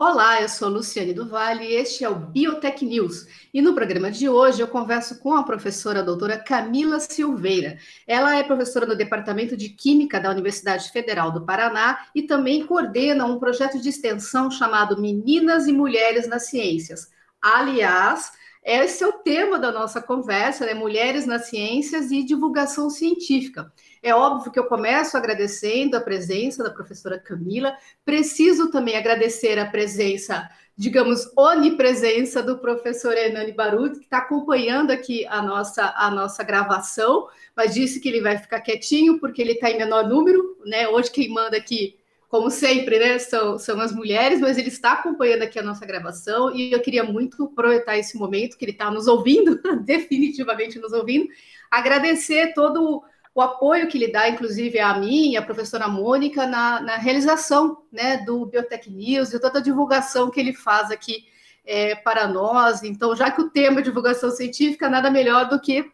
Olá, 0.00 0.40
eu 0.40 0.48
sou 0.48 0.68
Luciane 0.68 1.12
do 1.12 1.26
Vale 1.26 1.64
e 1.64 1.74
este 1.74 2.04
é 2.04 2.08
o 2.08 2.14
Biotech 2.14 2.84
News. 2.86 3.26
E 3.52 3.60
no 3.60 3.74
programa 3.74 4.12
de 4.12 4.28
hoje 4.28 4.60
eu 4.60 4.68
converso 4.68 5.18
com 5.18 5.34
a 5.34 5.42
professora 5.42 5.98
a 5.98 6.04
doutora 6.04 6.38
Camila 6.38 7.00
Silveira. 7.00 7.76
Ela 8.06 8.36
é 8.36 8.44
professora 8.44 8.86
no 8.86 8.94
Departamento 8.94 9.56
de 9.56 9.70
Química 9.70 10.20
da 10.20 10.30
Universidade 10.30 10.88
Federal 10.92 11.32
do 11.32 11.44
Paraná 11.44 12.06
e 12.14 12.22
também 12.22 12.64
coordena 12.64 13.24
um 13.24 13.40
projeto 13.40 13.80
de 13.80 13.88
extensão 13.88 14.52
chamado 14.52 15.00
Meninas 15.00 15.66
e 15.66 15.72
Mulheres 15.72 16.28
nas 16.28 16.46
Ciências. 16.46 17.10
Aliás, 17.42 18.30
esse 18.62 19.02
é 19.02 19.06
o 19.08 19.14
tema 19.14 19.58
da 19.58 19.72
nossa 19.72 20.00
conversa, 20.00 20.64
né? 20.64 20.74
Mulheres 20.74 21.26
nas 21.26 21.46
Ciências 21.46 22.12
e 22.12 22.22
Divulgação 22.22 22.88
Científica. 22.88 23.72
É 24.02 24.14
óbvio 24.14 24.52
que 24.52 24.58
eu 24.58 24.64
começo 24.64 25.16
agradecendo 25.16 25.96
a 25.96 26.00
presença 26.00 26.62
da 26.62 26.70
professora 26.70 27.18
Camila. 27.18 27.76
Preciso 28.04 28.70
também 28.70 28.96
agradecer 28.96 29.58
a 29.58 29.66
presença, 29.66 30.48
digamos, 30.76 31.30
onipresença 31.36 32.42
do 32.42 32.58
professor 32.58 33.12
Hernani 33.16 33.52
Baruto, 33.52 33.98
que 33.98 34.04
está 34.04 34.18
acompanhando 34.18 34.90
aqui 34.90 35.26
a 35.26 35.42
nossa, 35.42 35.94
a 35.96 36.10
nossa 36.10 36.42
gravação, 36.44 37.28
mas 37.56 37.74
disse 37.74 38.00
que 38.00 38.08
ele 38.08 38.20
vai 38.20 38.38
ficar 38.38 38.60
quietinho 38.60 39.18
porque 39.18 39.42
ele 39.42 39.52
está 39.52 39.70
em 39.70 39.78
menor 39.78 40.08
número, 40.08 40.56
né? 40.64 40.88
Hoje 40.88 41.10
quem 41.10 41.28
manda 41.28 41.56
aqui 41.56 41.98
como 42.28 42.50
sempre, 42.50 42.98
né, 42.98 43.18
são, 43.18 43.58
são 43.58 43.80
as 43.80 43.90
mulheres, 43.90 44.38
mas 44.38 44.58
ele 44.58 44.68
está 44.68 44.92
acompanhando 44.92 45.42
aqui 45.42 45.58
a 45.58 45.62
nossa 45.62 45.86
gravação 45.86 46.54
e 46.54 46.70
eu 46.70 46.80
queria 46.80 47.02
muito 47.02 47.44
aproveitar 47.44 47.96
esse 47.96 48.18
momento 48.18 48.56
que 48.58 48.64
ele 48.66 48.72
está 48.72 48.90
nos 48.90 49.06
ouvindo, 49.06 49.58
definitivamente 49.82 50.78
nos 50.78 50.92
ouvindo, 50.92 51.26
agradecer 51.70 52.52
todo 52.52 53.02
o 53.38 53.40
apoio 53.40 53.86
que 53.86 53.96
ele 53.96 54.10
dá, 54.10 54.28
inclusive 54.28 54.80
a 54.80 54.98
mim 54.98 55.30
e 55.30 55.36
a 55.36 55.42
professora 55.42 55.86
Mônica, 55.86 56.44
na, 56.44 56.80
na 56.80 56.96
realização 56.96 57.84
né, 57.92 58.16
do 58.16 58.44
Biotech 58.46 58.90
News 58.90 59.32
e 59.32 59.38
toda 59.38 59.60
a 59.60 59.62
divulgação 59.62 60.28
que 60.28 60.40
ele 60.40 60.52
faz 60.52 60.90
aqui 60.90 61.24
é, 61.64 61.94
para 61.94 62.26
nós. 62.26 62.82
Então, 62.82 63.14
já 63.14 63.30
que 63.30 63.40
o 63.40 63.48
tema 63.48 63.78
é 63.78 63.82
divulgação 63.84 64.32
científica, 64.32 64.90
nada 64.90 65.08
melhor 65.08 65.48
do 65.48 65.60
que 65.60 65.88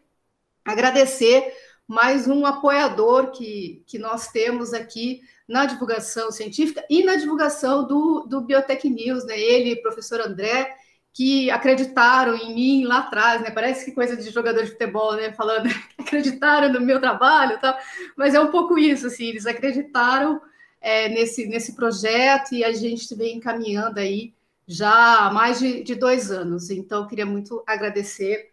agradecer 0.65 1.53
mais 1.87 2.27
um 2.27 2.47
apoiador 2.47 3.29
que, 3.29 3.83
que 3.85 3.99
nós 3.99 4.29
temos 4.29 4.73
aqui 4.73 5.21
na 5.47 5.67
divulgação 5.67 6.31
científica 6.31 6.83
e 6.89 7.03
na 7.03 7.15
divulgação 7.15 7.85
do, 7.85 8.25
do 8.27 8.41
Biotech 8.41 8.89
News, 8.89 9.23
né? 9.23 9.39
Ele, 9.39 9.75
professor 9.83 10.19
André, 10.19 10.75
que 11.15 11.49
acreditaram 11.49 12.35
em 12.35 12.53
mim 12.53 12.83
lá 12.83 12.99
atrás, 12.99 13.41
né? 13.41 13.49
Parece 13.49 13.85
que 13.85 13.93
coisa 13.93 14.17
de 14.17 14.29
jogador 14.31 14.63
de 14.65 14.71
futebol, 14.71 15.15
né? 15.15 15.31
Falando, 15.31 15.69
acreditaram 15.97 16.73
no 16.73 16.81
meu 16.81 16.99
trabalho, 16.99 17.57
tal. 17.61 17.77
Mas 18.17 18.35
é 18.35 18.39
um 18.39 18.51
pouco 18.51 18.77
isso, 18.77 19.07
assim. 19.07 19.27
Eles 19.27 19.45
acreditaram 19.45 20.41
é, 20.81 21.07
nesse 21.07 21.47
nesse 21.47 21.73
projeto 21.73 22.53
e 22.53 22.65
a 22.65 22.73
gente 22.73 23.15
vem 23.15 23.37
encaminhando 23.37 23.97
aí 23.99 24.33
já 24.67 25.27
há 25.27 25.31
mais 25.31 25.57
de, 25.59 25.83
de 25.83 25.95
dois 25.95 26.31
anos. 26.31 26.69
Então, 26.69 27.07
queria 27.07 27.25
muito 27.25 27.63
agradecer 27.65 28.51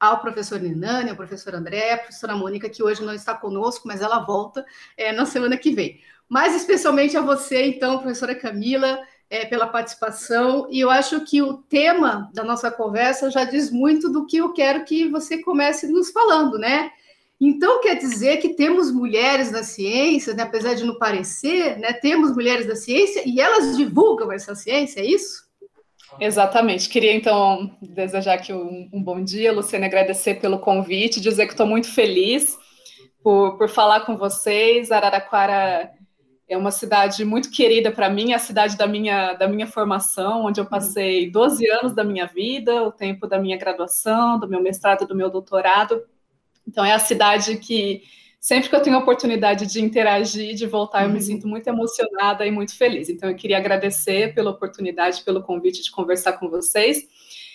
ao 0.00 0.20
professor 0.20 0.60
Ninani, 0.60 1.10
ao 1.10 1.16
professor 1.16 1.54
André, 1.54 1.92
à 1.92 1.98
professora 1.98 2.34
Mônica, 2.36 2.68
que 2.68 2.82
hoje 2.82 3.04
não 3.04 3.14
está 3.14 3.34
conosco, 3.34 3.86
mas 3.86 4.00
ela 4.02 4.18
volta 4.20 4.66
é, 4.96 5.12
na 5.12 5.26
semana 5.26 5.56
que 5.56 5.72
vem. 5.72 6.00
Mais 6.28 6.56
especialmente 6.56 7.16
a 7.16 7.20
você, 7.20 7.66
então, 7.66 7.98
professora 7.98 8.34
Camila, 8.34 9.00
é, 9.30 9.46
pela 9.46 9.68
participação. 9.68 10.66
E 10.70 10.80
eu 10.80 10.90
acho 10.90 11.24
que 11.24 11.40
o 11.40 11.54
tema 11.54 12.28
da 12.34 12.42
nossa 12.42 12.70
conversa 12.70 13.30
já 13.30 13.44
diz 13.44 13.70
muito 13.70 14.10
do 14.10 14.26
que 14.26 14.38
eu 14.38 14.52
quero 14.52 14.84
que 14.84 15.08
você 15.08 15.38
comece 15.38 15.86
nos 15.86 16.10
falando, 16.10 16.58
né? 16.58 16.90
Então, 17.40 17.80
quer 17.80 17.94
dizer 17.94 18.36
que 18.36 18.50
temos 18.50 18.90
mulheres 18.90 19.50
na 19.50 19.62
ciência, 19.62 20.34
né? 20.34 20.42
apesar 20.42 20.74
de 20.74 20.84
não 20.84 20.98
parecer, 20.98 21.78
né? 21.78 21.94
temos 21.94 22.34
mulheres 22.34 22.66
na 22.66 22.76
ciência 22.76 23.22
e 23.24 23.40
elas 23.40 23.78
divulgam 23.78 24.30
essa 24.30 24.54
ciência, 24.54 25.00
é 25.00 25.06
isso? 25.06 25.48
Exatamente. 26.18 26.86
Queria, 26.86 27.14
então, 27.14 27.74
desejar 27.80 28.34
aqui 28.34 28.52
um, 28.52 28.90
um 28.92 29.02
bom 29.02 29.24
dia, 29.24 29.52
Luciana, 29.52 29.86
agradecer 29.86 30.34
pelo 30.34 30.58
convite, 30.58 31.18
dizer 31.18 31.46
que 31.46 31.52
estou 31.52 31.66
muito 31.66 31.90
feliz 31.90 32.58
por, 33.22 33.56
por 33.56 33.70
falar 33.70 34.00
com 34.00 34.18
vocês. 34.18 34.92
Araraquara 34.92 35.90
é 36.50 36.56
uma 36.56 36.72
cidade 36.72 37.24
muito 37.24 37.48
querida 37.48 37.92
para 37.92 38.10
mim, 38.10 38.32
é 38.32 38.34
a 38.34 38.40
cidade 38.40 38.76
da 38.76 38.84
minha, 38.84 39.34
da 39.34 39.46
minha 39.46 39.68
formação, 39.68 40.44
onde 40.46 40.60
eu 40.60 40.66
passei 40.66 41.30
12 41.30 41.64
anos 41.70 41.94
da 41.94 42.02
minha 42.02 42.26
vida, 42.26 42.82
o 42.82 42.90
tempo 42.90 43.28
da 43.28 43.38
minha 43.38 43.56
graduação, 43.56 44.36
do 44.36 44.48
meu 44.48 44.60
mestrado, 44.60 45.06
do 45.06 45.14
meu 45.14 45.30
doutorado. 45.30 46.02
Então, 46.66 46.84
é 46.84 46.92
a 46.92 46.98
cidade 46.98 47.56
que, 47.58 48.02
sempre 48.40 48.68
que 48.68 48.74
eu 48.74 48.82
tenho 48.82 48.96
a 48.96 48.98
oportunidade 48.98 49.64
de 49.64 49.80
interagir, 49.80 50.56
de 50.56 50.66
voltar, 50.66 51.04
eu 51.04 51.08
me 51.08 51.14
uhum. 51.14 51.20
sinto 51.20 51.46
muito 51.46 51.68
emocionada 51.68 52.44
e 52.44 52.50
muito 52.50 52.76
feliz. 52.76 53.08
Então, 53.08 53.30
eu 53.30 53.36
queria 53.36 53.58
agradecer 53.58 54.34
pela 54.34 54.50
oportunidade, 54.50 55.22
pelo 55.22 55.44
convite 55.44 55.84
de 55.84 55.90
conversar 55.92 56.32
com 56.32 56.50
vocês 56.50 57.06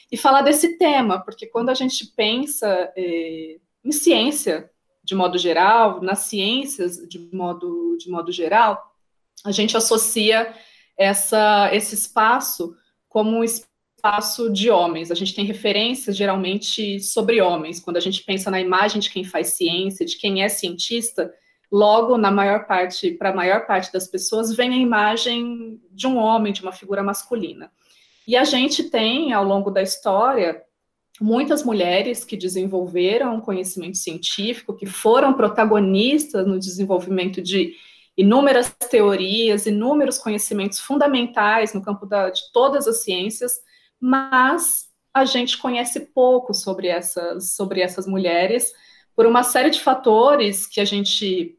e 0.10 0.16
falar 0.16 0.42
desse 0.42 0.78
tema, 0.78 1.20
porque 1.20 1.48
quando 1.48 1.70
a 1.70 1.74
gente 1.74 2.14
pensa 2.16 2.94
eh, 2.96 3.58
em 3.84 3.92
ciência, 3.92 4.70
de 5.06 5.14
modo 5.14 5.38
geral, 5.38 6.02
nas 6.02 6.20
ciências 6.20 6.98
de 7.08 7.30
modo, 7.32 7.96
de 7.98 8.10
modo 8.10 8.32
geral, 8.32 8.92
a 9.46 9.52
gente 9.52 9.78
associa 9.78 10.52
essa, 10.98 11.70
esse 11.72 11.94
espaço 11.94 12.76
como 13.08 13.38
um 13.38 13.44
espaço 13.44 14.52
de 14.52 14.72
homens. 14.72 15.12
A 15.12 15.16
gente 15.16 15.36
tem 15.36 15.46
referências 15.46 16.18
geralmente 16.18 17.00
sobre 17.00 17.42
homens. 17.42 17.80
Quando 17.80 17.98
a 17.98 18.02
gente 18.02 18.24
pensa 18.24 18.50
na 18.50 18.60
imagem 18.60 19.00
de 19.00 19.10
quem 19.10 19.24
faz 19.24 19.50
ciência, 19.50 20.06
de 20.06 20.18
quem 20.18 20.44
é 20.44 20.50
cientista, 20.50 21.32
logo 21.72 22.18
na 22.18 22.32
maior 22.32 22.66
parte, 22.66 23.12
para 23.12 23.30
a 23.30 23.36
maior 23.36 23.68
parte 23.68 23.94
das 23.94 24.08
pessoas, 24.08 24.56
vem 24.56 24.74
a 24.74 24.78
imagem 24.78 25.80
de 25.92 26.08
um 26.08 26.18
homem, 26.18 26.52
de 26.52 26.64
uma 26.64 26.72
figura 26.72 27.04
masculina. 27.04 27.72
E 28.28 28.36
a 28.36 28.44
gente 28.44 28.86
tem, 28.90 29.34
ao 29.34 29.44
longo 29.44 29.70
da 29.70 29.84
história, 29.84 30.64
muitas 31.20 31.64
mulheres 31.64 32.26
que 32.26 32.36
desenvolveram 32.36 33.40
conhecimento 33.40 33.98
científico, 33.98 34.76
que 34.76 34.86
foram 34.86 35.34
protagonistas 35.34 36.46
no 36.46 36.60
desenvolvimento 36.60 37.42
de 37.42 37.74
inúmeras 38.18 38.74
teorias, 38.90 39.66
inúmeros 39.66 40.18
conhecimentos 40.18 40.80
fundamentais 40.80 41.74
no 41.74 41.82
campo 41.82 42.06
da, 42.06 42.30
de 42.30 42.42
todas 42.54 42.88
as 42.88 43.04
ciências, 43.04 43.60
mas 44.00 44.88
a 45.14 45.26
gente 45.26 45.58
conhece 45.58 46.00
pouco 46.14 46.54
sobre 46.54 46.88
essas, 46.88 47.54
sobre 47.54 47.82
essas 47.82 48.06
mulheres, 48.06 48.74
por 49.16 49.26
uma 49.26 49.44
série 49.44 49.70
de 49.70 49.82
fatores 49.82 50.68
que 50.68 50.82
a 50.82 50.86
gente 50.86 51.58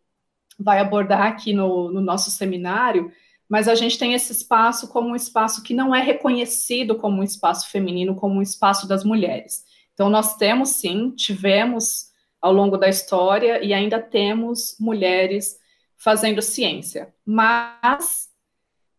vai 0.59 0.79
abordar 0.79 1.23
aqui 1.23 1.53
no, 1.53 1.91
no 1.91 2.01
nosso 2.01 2.31
seminário, 2.31 3.11
mas 3.49 3.69
a 3.69 3.75
gente 3.75 3.99
tem 3.99 4.15
esse 4.15 4.33
espaço 4.33 4.89
como 4.89 5.11
um 5.11 5.17
espaço 5.17 5.63
que 5.63 5.73
não 5.73 5.95
é 5.95 6.03
reconhecido 6.03 6.97
como 6.97 7.21
um 7.21 7.23
espaço 7.23 7.71
feminino, 7.71 8.15
como 8.15 8.37
um 8.37 8.43
espaço 8.43 8.89
das 8.89 9.05
mulheres. 9.05 9.65
Então, 9.95 10.11
nós 10.11 10.37
temos 10.37 10.71
sim, 10.71 11.11
tivemos 11.11 12.11
ao 12.41 12.53
longo 12.53 12.77
da 12.77 12.89
história 12.89 13.65
e 13.65 13.73
ainda 13.73 14.01
temos 14.01 14.77
mulheres 14.79 15.59
fazendo 15.97 16.43
ciência, 16.43 17.15
mas 17.25 18.29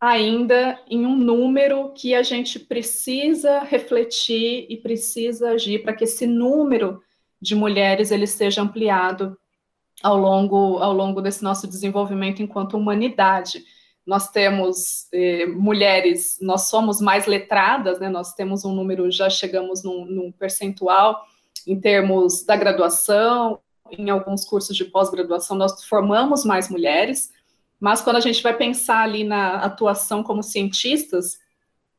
ainda 0.00 0.80
em 0.88 1.04
um 1.04 1.16
número 1.16 1.92
que 1.92 2.14
a 2.14 2.22
gente 2.22 2.58
precisa 2.58 3.60
refletir 3.60 4.66
e 4.68 4.76
precisa 4.76 5.50
agir 5.50 5.82
para 5.82 5.92
que 5.92 6.04
esse 6.04 6.26
número 6.26 7.02
de 7.40 7.54
mulheres 7.54 8.10
ele 8.10 8.26
seja 8.26 8.62
ampliado 8.62 9.36
ao 10.02 10.16
longo, 10.16 10.78
ao 10.78 10.92
longo 10.92 11.20
desse 11.20 11.42
nosso 11.42 11.66
desenvolvimento 11.66 12.42
enquanto 12.42 12.76
humanidade 12.76 13.64
nós 14.08 14.30
temos 14.30 15.06
eh, 15.12 15.44
mulheres, 15.44 16.38
nós 16.40 16.62
somos 16.62 16.98
mais 16.98 17.26
letradas, 17.26 18.00
né? 18.00 18.08
Nós 18.08 18.32
temos 18.32 18.64
um 18.64 18.72
número, 18.72 19.10
já 19.10 19.28
chegamos 19.28 19.84
num, 19.84 20.06
num 20.06 20.32
percentual 20.32 21.26
em 21.66 21.78
termos 21.78 22.42
da 22.42 22.56
graduação, 22.56 23.60
em 23.90 24.08
alguns 24.08 24.46
cursos 24.46 24.74
de 24.74 24.86
pós-graduação, 24.86 25.54
nós 25.54 25.84
formamos 25.84 26.42
mais 26.42 26.70
mulheres, 26.70 27.30
mas 27.78 28.00
quando 28.00 28.16
a 28.16 28.20
gente 28.20 28.42
vai 28.42 28.56
pensar 28.56 29.02
ali 29.02 29.24
na 29.24 29.56
atuação 29.56 30.22
como 30.22 30.42
cientistas, 30.42 31.38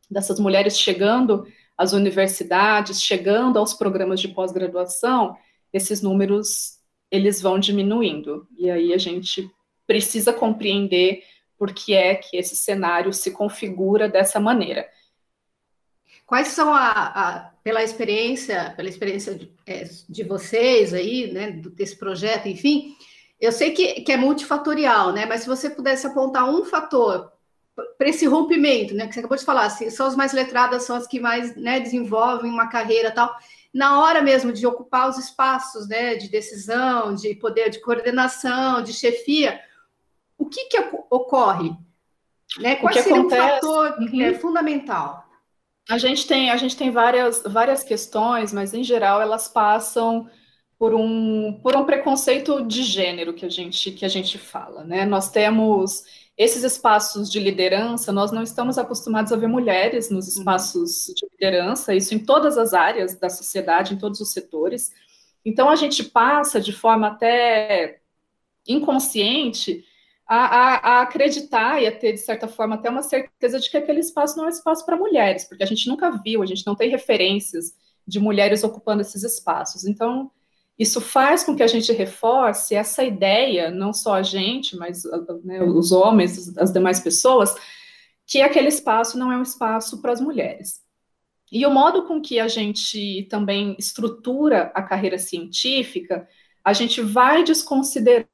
dessas 0.09 0.39
mulheres 0.39 0.79
chegando 0.79 1.45
às 1.77 1.93
universidades, 1.93 3.03
chegando 3.03 3.59
aos 3.59 3.75
programas 3.75 4.19
de 4.19 4.29
pós-graduação, 4.29 5.37
esses 5.71 6.01
números 6.01 6.79
eles 7.11 7.39
vão 7.39 7.59
diminuindo. 7.59 8.47
E 8.57 8.67
aí 8.67 8.95
a 8.95 8.97
gente 8.97 9.47
precisa 9.85 10.33
compreender 10.33 11.21
por 11.59 11.73
que 11.73 11.93
é 11.93 12.15
que 12.15 12.37
esse 12.37 12.55
cenário 12.55 13.11
se 13.11 13.31
configura 13.31 14.07
dessa 14.07 14.39
maneira. 14.39 14.87
Quais 16.25 16.47
são 16.47 16.73
a, 16.73 16.89
a 16.89 17.39
pela 17.61 17.83
experiência, 17.83 18.73
pela 18.77 18.87
experiência 18.87 19.35
de, 19.35 19.51
é, 19.67 19.83
de, 20.07 20.23
vocês 20.23 20.93
aí, 20.93 21.31
né, 21.33 21.51
desse 21.51 21.97
projeto, 21.97 22.47
enfim, 22.47 22.95
eu 23.41 23.51
sei 23.51 23.71
que, 23.71 24.01
que 24.01 24.11
é 24.11 24.17
multifatorial, 24.17 25.11
né? 25.11 25.25
Mas 25.25 25.41
se 25.41 25.47
você 25.47 25.69
pudesse 25.69 26.07
apontar 26.07 26.49
um 26.49 26.63
fator, 26.63 27.31
para 27.97 28.09
esse 28.09 28.25
rompimento, 28.25 28.93
né? 28.93 29.07
Que 29.07 29.13
você 29.13 29.19
acabou 29.19 29.37
de 29.37 29.45
falar, 29.45 29.65
assim, 29.65 29.89
são 29.89 30.05
as 30.05 30.15
mais 30.15 30.33
letradas, 30.33 30.83
são 30.83 30.95
as 30.95 31.07
que 31.07 31.19
mais 31.19 31.55
né, 31.55 31.79
desenvolvem 31.79 32.51
uma 32.51 32.69
carreira 32.69 33.11
tal. 33.11 33.35
Na 33.73 34.01
hora 34.01 34.21
mesmo 34.21 34.51
de 34.51 34.65
ocupar 34.65 35.09
os 35.09 35.17
espaços 35.17 35.87
né, 35.87 36.15
de 36.15 36.29
decisão, 36.29 37.13
de 37.13 37.35
poder 37.35 37.69
de 37.69 37.81
coordenação, 37.81 38.81
de 38.81 38.93
chefia, 38.93 39.59
o 40.39 40.45
que, 40.45 40.65
que 40.65 40.77
ocorre? 41.11 41.71
Né? 42.57 42.77
Qual 42.77 42.91
seria 42.91 43.13
acontece... 43.13 43.41
um 43.41 43.49
fator 43.49 43.99
uhum. 43.99 44.21
é, 44.21 44.33
fundamental? 44.33 45.25
A 45.87 45.97
gente 45.97 46.25
tem, 46.25 46.49
a 46.49 46.57
gente 46.57 46.77
tem 46.77 46.89
várias, 46.89 47.43
várias 47.43 47.83
questões, 47.83 48.53
mas 48.53 48.73
em 48.73 48.83
geral 48.83 49.21
elas 49.21 49.47
passam 49.47 50.29
por 50.77 50.95
um, 50.95 51.59
por 51.61 51.75
um 51.75 51.85
preconceito 51.85 52.65
de 52.65 52.83
gênero 52.83 53.33
que 53.33 53.45
a 53.45 53.49
gente, 53.49 53.91
que 53.91 54.05
a 54.05 54.09
gente 54.09 54.37
fala. 54.37 54.83
Né? 54.83 55.05
Nós 55.05 55.29
temos 55.29 56.05
esses 56.37 56.63
espaços 56.63 57.29
de 57.29 57.37
liderança, 57.37 58.13
nós 58.13 58.31
não 58.31 58.41
estamos 58.41 58.77
acostumados 58.77 59.33
a 59.33 59.35
ver 59.35 59.47
mulheres 59.47 60.09
nos 60.09 60.25
uhum. 60.25 60.39
espaços 60.39 61.07
de 61.13 61.27
liderança, 61.33 61.93
isso 61.93 62.15
em 62.15 62.19
todas 62.19 62.57
as 62.57 62.73
áreas 62.73 63.19
da 63.19 63.29
sociedade, 63.29 63.93
em 63.93 63.97
todos 63.97 64.21
os 64.21 64.31
setores. 64.31 64.89
Então, 65.43 65.69
a 65.69 65.75
gente 65.75 66.03
passa 66.03 66.61
de 66.61 66.71
forma 66.71 67.07
até 67.07 67.99
inconsciente 68.65 69.83
a, 70.31 70.97
a, 70.97 71.01
acreditar 71.01 71.81
e 71.81 71.87
a 71.87 71.91
ter, 71.91 72.13
de 72.13 72.19
certa 72.19 72.47
forma, 72.47 72.75
até 72.75 72.87
uma 72.87 73.01
certeza 73.01 73.59
de 73.59 73.67
que 73.67 73.77
aquele 73.77 73.99
espaço 73.99 74.37
não 74.37 74.45
é 74.45 74.49
espaço 74.49 74.85
para 74.85 74.95
mulheres, 74.95 75.43
porque 75.45 75.63
a 75.63 75.65
gente 75.65 75.89
nunca 75.89 76.11
viu, 76.23 76.43
a 76.43 76.45
gente 76.45 76.67
não 76.67 76.75
tem 76.75 76.91
referências 76.91 77.73
de 78.07 78.19
mulheres 78.19 78.63
ocupando 78.63 79.01
esses 79.01 79.23
espaços. 79.23 79.85
Então, 79.85 80.29
isso 80.77 81.01
faz 81.01 81.43
com 81.43 81.55
que 81.55 81.63
a 81.63 81.67
gente 81.67 81.91
reforce 81.91 82.75
essa 82.75 83.03
ideia, 83.03 83.71
não 83.71 83.91
só 83.91 84.13
a 84.13 84.21
gente, 84.21 84.77
mas 84.77 85.01
né, 85.43 85.63
os 85.63 85.91
homens, 85.91 86.55
as 86.59 86.71
demais 86.71 86.99
pessoas, 86.99 87.55
que 88.27 88.39
aquele 88.39 88.67
espaço 88.67 89.17
não 89.17 89.31
é 89.31 89.37
um 89.37 89.41
espaço 89.41 89.99
para 89.99 90.13
as 90.13 90.21
mulheres. 90.21 90.81
E 91.51 91.65
o 91.65 91.71
modo 91.71 92.03
com 92.03 92.21
que 92.21 92.39
a 92.39 92.47
gente 92.47 93.27
também 93.31 93.75
estrutura 93.79 94.71
a 94.75 94.83
carreira 94.83 95.17
científica, 95.17 96.27
a 96.63 96.71
gente 96.71 97.01
vai 97.01 97.43
desconsiderando 97.43 98.29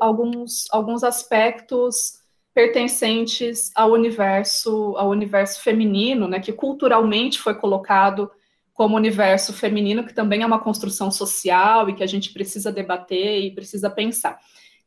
alguns, 0.00 0.66
alguns 0.70 1.04
aspectos 1.04 2.18
pertencentes 2.54 3.70
ao 3.74 3.92
universo 3.92 4.96
ao 4.96 5.10
universo 5.10 5.60
feminino, 5.62 6.26
né, 6.26 6.40
que 6.40 6.52
culturalmente 6.52 7.38
foi 7.38 7.54
colocado 7.54 8.30
como 8.74 8.96
universo 8.96 9.52
feminino, 9.52 10.04
que 10.04 10.14
também 10.14 10.42
é 10.42 10.46
uma 10.46 10.60
construção 10.60 11.10
social 11.10 11.88
e 11.88 11.94
que 11.94 12.02
a 12.02 12.06
gente 12.06 12.32
precisa 12.32 12.70
debater 12.70 13.42
e 13.42 13.50
precisa 13.52 13.90
pensar. 13.90 14.38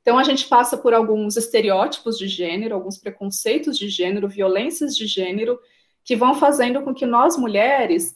Então, 0.01 0.17
a 0.17 0.23
gente 0.23 0.47
passa 0.47 0.77
por 0.77 0.93
alguns 0.93 1.37
estereótipos 1.37 2.17
de 2.17 2.27
gênero, 2.27 2.73
alguns 2.73 2.97
preconceitos 2.97 3.77
de 3.77 3.87
gênero, 3.89 4.27
violências 4.27 4.95
de 4.95 5.05
gênero, 5.05 5.59
que 6.03 6.15
vão 6.15 6.33
fazendo 6.35 6.81
com 6.81 6.93
que 6.93 7.05
nós, 7.05 7.37
mulheres, 7.37 8.15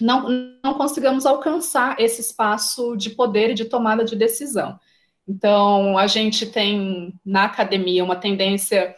não, 0.00 0.28
não 0.64 0.74
consigamos 0.74 1.26
alcançar 1.26 1.94
esse 2.00 2.20
espaço 2.20 2.96
de 2.96 3.10
poder 3.10 3.50
e 3.50 3.54
de 3.54 3.66
tomada 3.66 4.04
de 4.04 4.16
decisão. 4.16 4.78
Então, 5.26 5.96
a 5.96 6.06
gente 6.06 6.46
tem 6.46 7.14
na 7.24 7.44
academia 7.44 8.02
uma 8.02 8.16
tendência 8.16 8.94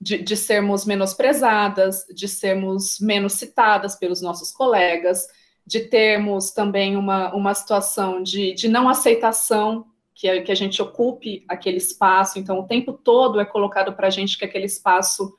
de, 0.00 0.18
de 0.18 0.36
sermos 0.36 0.84
menosprezadas, 0.84 2.04
de 2.14 2.28
sermos 2.28 2.98
menos 3.00 3.34
citadas 3.34 3.96
pelos 3.96 4.20
nossos 4.20 4.50
colegas, 4.52 5.26
de 5.66 5.80
termos 5.80 6.50
também 6.52 6.96
uma, 6.96 7.34
uma 7.34 7.54
situação 7.54 8.22
de, 8.22 8.54
de 8.54 8.68
não 8.68 8.88
aceitação 8.88 9.86
que, 10.14 10.40
que 10.42 10.52
a 10.52 10.54
gente 10.54 10.80
ocupe 10.80 11.44
aquele 11.48 11.76
espaço, 11.76 12.38
então 12.38 12.60
o 12.60 12.66
tempo 12.66 12.92
todo 12.92 13.38
é 13.40 13.44
colocado 13.44 13.92
para 13.92 14.06
a 14.06 14.10
gente 14.10 14.38
que 14.38 14.44
aquele 14.44 14.64
espaço 14.64 15.34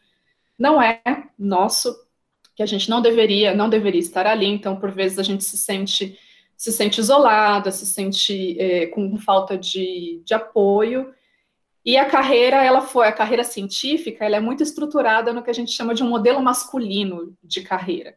não 0.58 0.82
é 0.82 1.02
nosso, 1.38 1.96
que 2.56 2.62
a 2.62 2.66
gente 2.66 2.90
não 2.90 3.02
deveria, 3.02 3.56
não 3.56 3.70
deveria 3.70 4.00
estar 4.00 4.28
ali, 4.28 4.46
então 4.46 4.76
por 4.76 4.92
vezes 4.92 5.18
a 5.18 5.24
gente 5.24 5.44
se 5.44 5.58
sente 5.58 6.18
se 6.58 6.72
sente 6.72 7.00
isolada, 7.00 7.72
se 7.72 7.86
sente 7.86 8.60
é, 8.60 8.88
com 8.88 9.16
falta 9.18 9.58
de, 9.58 10.22
de 10.26 10.34
apoio, 10.34 11.14
e 11.88 11.96
a 11.96 12.06
carreira, 12.06 12.62
ela 12.66 12.82
foi, 12.82 13.08
a 13.08 13.14
carreira 13.14 13.46
científica, 13.46 14.26
ela 14.26 14.36
é 14.36 14.42
muito 14.42 14.62
estruturada 14.62 15.32
no 15.32 15.42
que 15.42 15.50
a 15.50 15.54
gente 15.54 15.72
chama 15.72 15.96
de 15.96 16.04
um 16.04 16.10
modelo 16.10 16.42
masculino 16.42 17.34
de 17.42 17.62
carreira 17.62 18.16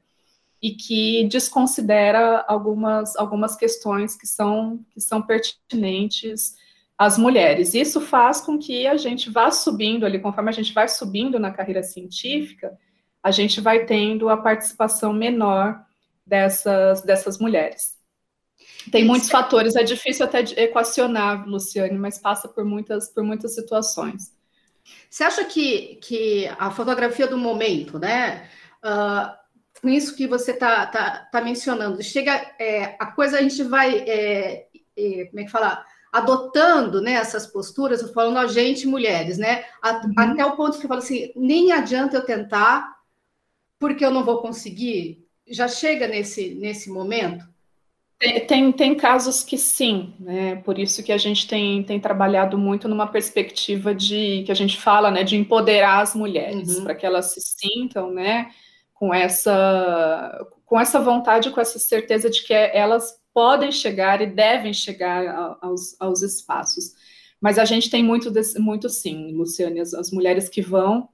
e 0.61 0.73
que 0.73 1.23
desconsidera 1.29 2.45
algumas, 2.49 3.15
algumas 3.15 3.55
questões 3.55 4.17
que 4.17 4.27
são, 4.27 4.85
que 4.91 5.01
são 5.01 5.23
pertinentes 5.23 6.57
às 6.99 7.17
mulheres. 7.17 7.73
Isso 7.73 8.01
faz 8.01 8.41
com 8.41 8.59
que 8.59 8.89
a 8.89 8.97
gente 8.97 9.31
vá 9.31 9.53
subindo 9.53 10.05
ali, 10.05 10.19
conforme 10.19 10.51
a 10.51 10.53
gente 10.53 10.73
vai 10.73 10.89
subindo 10.89 11.39
na 11.39 11.53
carreira 11.53 11.85
científica, 11.85 12.77
a 13.23 13.31
gente 13.31 13.61
vai 13.61 13.87
tendo 13.87 14.29
a 14.29 14.37
participação 14.37 15.13
menor 15.13 15.81
dessas, 16.27 17.03
dessas 17.03 17.39
mulheres. 17.39 18.00
Tem 18.91 19.05
muitos 19.05 19.29
Isso. 19.29 19.33
fatores, 19.33 19.77
é 19.77 19.83
difícil 19.83 20.25
até 20.25 20.41
equacionar, 20.63 21.47
Luciane, 21.47 21.99
mas 21.99 22.19
passa 22.19 22.49
por 22.49 22.65
muitas, 22.65 23.09
por 23.09 23.23
muitas 23.23 23.55
situações. 23.55 24.33
Você 25.09 25.25
acha 25.25 25.45
que, 25.45 25.97
que 25.97 26.49
a 26.59 26.71
fotografia 26.71 27.27
do 27.27 27.37
momento, 27.37 27.99
né? 27.99 28.49
Uh, 28.83 29.41
com 29.81 29.89
isso 29.89 30.17
que 30.17 30.27
você 30.27 30.53
está 30.53 30.87
tá, 30.87 31.29
tá 31.31 31.41
mencionando, 31.41 32.03
chega 32.03 32.33
é, 32.59 32.97
a 32.99 33.07
coisa 33.07 33.39
a 33.39 33.43
gente 33.43 33.63
vai 33.63 33.99
é, 34.01 34.67
é, 34.97 35.25
como 35.27 35.41
é 35.41 35.45
que 35.45 35.51
fala? 35.51 35.85
Adotando 36.13 37.01
né, 37.01 37.13
essas 37.13 37.47
posturas, 37.47 38.03
falando 38.13 38.39
a 38.39 38.47
gente, 38.47 38.87
mulheres, 38.87 39.39
né? 39.39 39.65
A, 39.81 40.05
uhum. 40.05 40.13
Até 40.17 40.45
o 40.45 40.57
ponto 40.57 40.79
que 40.79 40.85
eu 40.85 40.89
falo 40.89 41.01
assim, 41.01 41.33
nem 41.37 41.73
adianta 41.73 42.17
eu 42.17 42.25
tentar, 42.25 42.97
porque 43.79 44.05
eu 44.05 44.11
não 44.11 44.25
vou 44.25 44.43
conseguir. 44.43 45.25
Já 45.47 45.69
chega 45.69 46.09
nesse, 46.09 46.55
nesse 46.55 46.91
momento? 46.91 47.50
Tem, 48.21 48.47
tem, 48.47 48.73
tem, 48.73 48.95
casos 48.95 49.43
que 49.43 49.57
sim, 49.57 50.13
né? 50.21 50.57
Por 50.57 50.79
isso 50.79 51.03
que 51.03 51.11
a 51.11 51.17
gente 51.17 51.49
tem, 51.49 51.83
tem 51.83 51.99
trabalhado 51.99 52.59
muito 52.59 52.87
numa 52.87 53.07
perspectiva 53.07 53.95
de 53.95 54.43
que 54.45 54.53
a 54.53 54.55
gente 54.55 54.79
fala, 54.79 55.11
né, 55.11 55.25
de 55.25 55.37
empoderar 55.37 56.01
as 56.03 56.15
mulheres, 56.15 56.77
uhum. 56.77 56.85
para 56.85 56.95
que 56.95 57.07
elas 57.07 57.33
se 57.33 57.41
sintam, 57.41 58.13
né? 58.13 58.51
com 59.01 59.15
essa, 59.15 60.47
com 60.67 60.79
essa 60.79 61.01
vontade, 61.01 61.51
com 61.51 61.59
essa 61.59 61.79
certeza 61.79 62.29
de 62.29 62.43
que 62.43 62.53
elas 62.53 63.19
podem 63.33 63.73
chegar 63.73 64.21
e 64.21 64.27
devem 64.27 64.75
chegar 64.75 65.57
aos, 65.63 65.99
aos 65.99 66.21
espaços. 66.21 66.93
Mas 67.41 67.59
a 67.59 67.65
gente 67.65 67.89
tem 67.89 68.05
muito, 68.05 68.31
desse, 68.31 68.59
muito 68.59 68.91
sim, 68.91 69.33
Luciane, 69.33 69.81
as, 69.81 69.95
as 69.95 70.11
mulheres 70.11 70.51
que 70.51 70.61
vão 70.61 71.09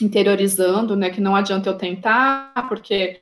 interiorizando, 0.00 0.94
né, 0.94 1.10
que 1.10 1.20
não 1.20 1.34
adianta 1.34 1.68
eu 1.68 1.76
tentar, 1.76 2.68
porque 2.68 3.20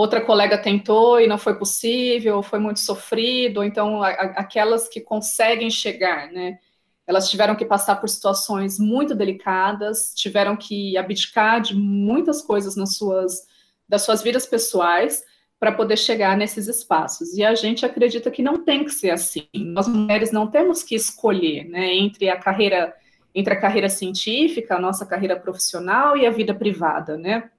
outra 0.00 0.20
colega 0.20 0.56
tentou 0.56 1.20
e 1.20 1.26
não 1.26 1.36
foi 1.36 1.58
possível, 1.58 2.42
foi 2.42 2.58
muito 2.58 2.80
sofrido, 2.80 3.62
então 3.62 4.02
aquelas 4.02 4.88
que 4.88 5.00
conseguem 5.00 5.70
chegar, 5.70 6.30
né, 6.32 6.58
elas 7.06 7.28
tiveram 7.28 7.54
que 7.54 7.64
passar 7.64 7.96
por 7.96 8.08
situações 8.08 8.78
muito 8.78 9.14
delicadas, 9.14 10.14
tiveram 10.14 10.56
que 10.56 10.96
abdicar 10.96 11.60
de 11.60 11.74
muitas 11.74 12.40
coisas 12.40 12.76
nas 12.76 12.96
suas 12.96 13.48
das 13.88 14.02
suas 14.02 14.22
vidas 14.22 14.46
pessoais 14.46 15.24
para 15.58 15.72
poder 15.72 15.96
chegar 15.96 16.36
nesses 16.36 16.68
espaços. 16.68 17.34
E 17.34 17.42
a 17.44 17.56
gente 17.56 17.84
acredita 17.84 18.30
que 18.30 18.40
não 18.40 18.64
tem 18.64 18.84
que 18.84 18.92
ser 18.92 19.10
assim. 19.10 19.48
Nós 19.52 19.88
mulheres 19.88 20.30
não 20.30 20.46
temos 20.46 20.84
que 20.84 20.94
escolher, 20.94 21.64
né, 21.64 21.94
entre 21.96 22.28
a 22.30 22.38
carreira 22.38 22.94
entre 23.34 23.54
a 23.54 23.60
carreira 23.60 23.88
científica, 23.88 24.76
a 24.76 24.80
nossa 24.80 25.04
carreira 25.04 25.38
profissional 25.38 26.16
e 26.16 26.26
a 26.26 26.30
vida 26.30 26.54
privada, 26.54 27.16
né? 27.16 27.50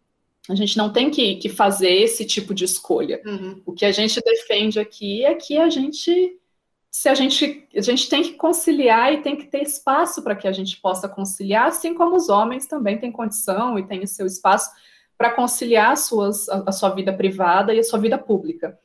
A 0.50 0.56
gente 0.56 0.78
não 0.78 0.92
tem 0.92 1.10
que, 1.10 1.36
que 1.36 1.50
fazer 1.50 1.92
esse 1.92 2.26
tipo 2.26 2.54
de 2.54 2.66
escolha. 2.66 3.22
Uhum. 3.26 3.62
O 3.66 3.74
que 3.74 3.86
a 3.86 3.92
gente 3.92 4.20
defende 4.22 4.80
aqui 4.80 5.24
é 5.24 5.36
que 5.36 5.58
a 5.58 5.70
gente 5.70 6.38
se 6.90 7.08
a 7.08 7.16
gente 7.16 7.68
a 7.74 7.82
gente 7.82 8.10
tem 8.10 8.22
que 8.22 8.34
conciliar 8.34 9.14
e 9.14 9.22
tem 9.22 9.38
que 9.38 9.46
ter 9.46 9.62
espaço 9.62 10.22
para 10.22 10.36
que 10.36 10.48
a 10.48 10.52
gente 10.52 10.76
possa 10.82 11.08
conciliar, 11.08 11.68
assim 11.68 11.94
como 11.94 12.18
os 12.18 12.28
homens 12.28 12.66
também 12.66 12.98
têm 12.98 13.12
condição 13.12 13.80
e 13.80 13.88
têm 13.88 14.04
o 14.04 14.08
seu 14.08 14.26
espaço 14.26 14.70
para 15.22 15.32
conciliar 15.32 15.96
suas, 15.98 16.50
a, 16.50 16.64
a, 16.66 16.72
sua 16.72 16.90
vida 16.90 17.14
privada 17.14 17.74
e 17.74 17.80
a 17.80 17.84
sua 17.84 18.00
vida 18.00 18.18
pública. 18.18 18.76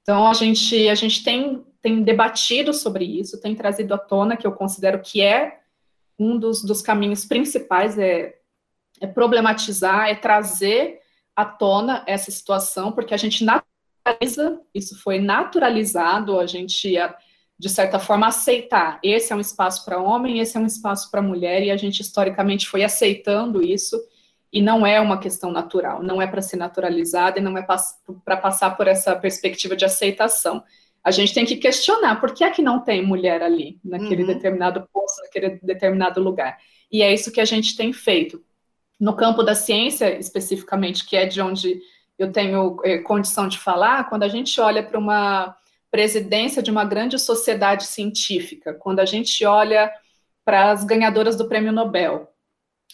Então, 0.00 0.26
a 0.26 0.32
gente, 0.32 0.88
a 0.88 0.94
gente 0.94 1.22
tem, 1.22 1.62
tem 1.82 2.02
debatido 2.02 2.72
sobre 2.72 3.04
isso, 3.04 3.38
tem 3.38 3.54
trazido 3.54 3.92
à 3.92 3.98
tona, 3.98 4.34
que 4.34 4.46
eu 4.46 4.52
considero 4.52 5.00
que 5.00 5.20
é 5.20 5.60
um 6.18 6.38
dos, 6.38 6.64
dos 6.64 6.80
caminhos 6.80 7.26
principais, 7.26 7.98
é, 7.98 8.34
é 9.04 9.06
problematizar, 9.06 10.08
é 10.08 10.14
trazer 10.14 10.98
à 11.36 11.44
tona 11.44 12.02
essa 12.06 12.30
situação, 12.30 12.92
porque 12.92 13.14
a 13.14 13.16
gente 13.16 13.44
naturaliza, 13.44 14.60
isso 14.74 15.00
foi 15.00 15.20
naturalizado, 15.20 16.38
a 16.38 16.46
gente, 16.46 16.94
de 17.58 17.68
certa 17.68 17.98
forma, 17.98 18.26
aceitar. 18.26 18.98
Esse 19.02 19.32
é 19.32 19.36
um 19.36 19.40
espaço 19.40 19.84
para 19.84 20.00
homem, 20.00 20.38
esse 20.38 20.56
é 20.56 20.60
um 20.60 20.66
espaço 20.66 21.10
para 21.10 21.22
mulher, 21.22 21.62
e 21.62 21.70
a 21.70 21.76
gente 21.76 22.00
historicamente 22.00 22.68
foi 22.68 22.82
aceitando 22.82 23.62
isso 23.62 24.00
e 24.52 24.62
não 24.62 24.86
é 24.86 25.00
uma 25.00 25.18
questão 25.18 25.50
natural, 25.50 26.00
não 26.02 26.22
é 26.22 26.28
para 26.28 26.40
ser 26.40 26.56
naturalizada 26.56 27.40
e 27.40 27.42
não 27.42 27.58
é 27.58 27.62
para 28.24 28.36
passar 28.36 28.76
por 28.76 28.86
essa 28.86 29.16
perspectiva 29.16 29.74
de 29.74 29.84
aceitação. 29.84 30.62
A 31.02 31.10
gente 31.10 31.34
tem 31.34 31.44
que 31.44 31.56
questionar 31.56 32.20
por 32.20 32.32
que 32.32 32.44
é 32.44 32.50
que 32.50 32.62
não 32.62 32.80
tem 32.80 33.04
mulher 33.04 33.42
ali, 33.42 33.80
naquele 33.84 34.22
uhum. 34.22 34.28
determinado 34.28 34.88
posto, 34.92 35.22
naquele 35.22 35.58
determinado 35.60 36.22
lugar. 36.22 36.56
E 36.90 37.02
é 37.02 37.12
isso 37.12 37.32
que 37.32 37.40
a 37.40 37.44
gente 37.44 37.76
tem 37.76 37.92
feito. 37.92 38.40
No 38.98 39.14
campo 39.14 39.42
da 39.42 39.54
ciência, 39.54 40.18
especificamente, 40.18 41.06
que 41.06 41.16
é 41.16 41.26
de 41.26 41.40
onde 41.40 41.80
eu 42.18 42.30
tenho 42.30 42.76
é, 42.84 42.98
condição 42.98 43.48
de 43.48 43.58
falar, 43.58 44.08
quando 44.08 44.22
a 44.22 44.28
gente 44.28 44.60
olha 44.60 44.82
para 44.82 44.98
uma 44.98 45.56
presidência 45.90 46.62
de 46.62 46.70
uma 46.70 46.84
grande 46.84 47.18
sociedade 47.18 47.86
científica, 47.86 48.74
quando 48.74 49.00
a 49.00 49.04
gente 49.04 49.44
olha 49.44 49.92
para 50.44 50.70
as 50.70 50.84
ganhadoras 50.84 51.36
do 51.36 51.48
prêmio 51.48 51.72
Nobel, 51.72 52.28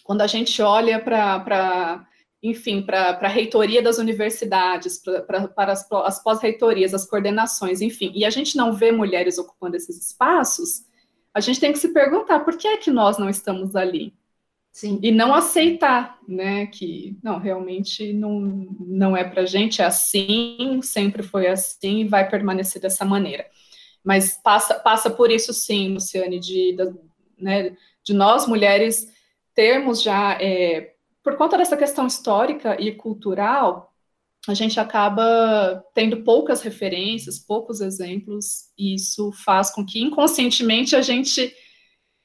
quando 0.03 0.21
a 0.21 0.27
gente 0.27 0.61
olha 0.61 0.99
para, 0.99 2.05
enfim, 2.41 2.81
para 2.81 3.19
a 3.21 3.27
reitoria 3.27 3.81
das 3.81 3.97
universidades, 3.97 5.01
para 5.25 5.71
as, 5.71 5.91
as 5.91 6.23
pós-reitorias, 6.23 6.93
as 6.93 7.05
coordenações, 7.05 7.81
enfim, 7.81 8.11
e 8.15 8.25
a 8.25 8.29
gente 8.29 8.55
não 8.55 8.73
vê 8.73 8.91
mulheres 8.91 9.37
ocupando 9.37 9.75
esses 9.75 9.97
espaços, 10.07 10.83
a 11.33 11.39
gente 11.39 11.59
tem 11.59 11.71
que 11.71 11.79
se 11.79 11.93
perguntar 11.93 12.41
por 12.41 12.57
que 12.57 12.67
é 12.67 12.77
que 12.77 12.91
nós 12.91 13.17
não 13.17 13.29
estamos 13.29 13.75
ali? 13.75 14.13
Sim. 14.71 14.99
E 15.03 15.11
não 15.11 15.33
aceitar, 15.33 16.17
né, 16.27 16.65
que 16.67 17.17
não, 17.21 17.37
realmente 17.37 18.13
não, 18.13 18.39
não 18.79 19.17
é 19.17 19.23
para 19.23 19.45
gente, 19.45 19.81
é 19.81 19.85
assim, 19.85 20.79
sempre 20.81 21.21
foi 21.21 21.47
assim 21.47 22.01
e 22.01 22.07
vai 22.07 22.29
permanecer 22.29 22.81
dessa 22.81 23.03
maneira. 23.03 23.45
Mas 24.03 24.39
passa, 24.41 24.75
passa 24.75 25.09
por 25.09 25.29
isso 25.29 25.53
sim, 25.53 25.93
Luciane, 25.93 26.39
de, 26.39 26.73
de, 26.73 26.93
né, 27.37 27.75
de 28.03 28.13
nós 28.13 28.47
mulheres 28.47 29.11
termos 29.53 30.01
já, 30.01 30.41
é, 30.41 30.93
por 31.21 31.35
conta 31.35 31.57
dessa 31.57 31.75
questão 31.75 32.07
histórica 32.07 32.79
e 32.79 32.93
cultural, 32.93 33.93
a 34.47 34.53
gente 34.53 34.79
acaba 34.79 35.83
tendo 35.93 36.23
poucas 36.23 36.61
referências, 36.61 37.37
poucos 37.37 37.81
exemplos, 37.81 38.71
e 38.77 38.95
isso 38.95 39.31
faz 39.33 39.69
com 39.69 39.85
que 39.85 40.01
inconscientemente 40.01 40.95
a 40.95 41.01
gente 41.01 41.53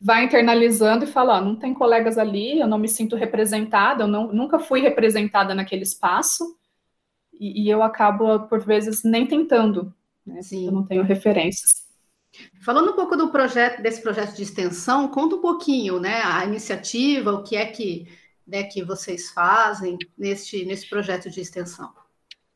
vai 0.01 0.25
internalizando 0.25 1.05
e 1.05 1.09
fala, 1.09 1.41
não 1.41 1.57
tem 1.57 1.73
colegas 1.73 2.19
ali, 2.19 2.61
eu 2.61 2.67
não 2.67 2.79
me 2.79 2.89
sinto 2.89 3.17
representada, 3.17 4.05
eu 4.05 4.09
não, 4.09 4.33
nunca 4.33 4.59
fui 4.59 4.81
representada 4.81 5.55
naquele 5.55 5.83
espaço, 5.83 6.57
e, 7.33 7.65
e 7.65 7.71
eu 7.71 7.83
acabo, 7.83 8.41
por 8.49 8.61
vezes, 8.65 9.03
nem 9.03 9.27
tentando, 9.27 9.93
né? 10.25 10.43
Sim. 10.43 10.67
Eu 10.67 10.73
não 10.73 10.85
tenho 10.85 11.03
referências. 11.03 11.87
Falando 12.61 12.91
um 12.91 12.95
pouco 12.95 13.17
do 13.17 13.31
projeto, 13.31 13.81
desse 13.81 14.03
projeto 14.03 14.35
de 14.35 14.43
extensão, 14.43 15.09
conta 15.09 15.37
um 15.37 15.41
pouquinho, 15.41 15.99
né, 15.99 16.21
a 16.23 16.45
iniciativa, 16.45 17.33
o 17.33 17.43
que 17.43 17.57
é 17.57 17.65
que, 17.65 18.07
né, 18.47 18.65
que 18.65 18.83
vocês 18.83 19.31
fazem 19.31 19.97
neste, 20.17 20.65
nesse 20.65 20.89
projeto 20.89 21.31
de 21.31 21.41
extensão. 21.41 21.91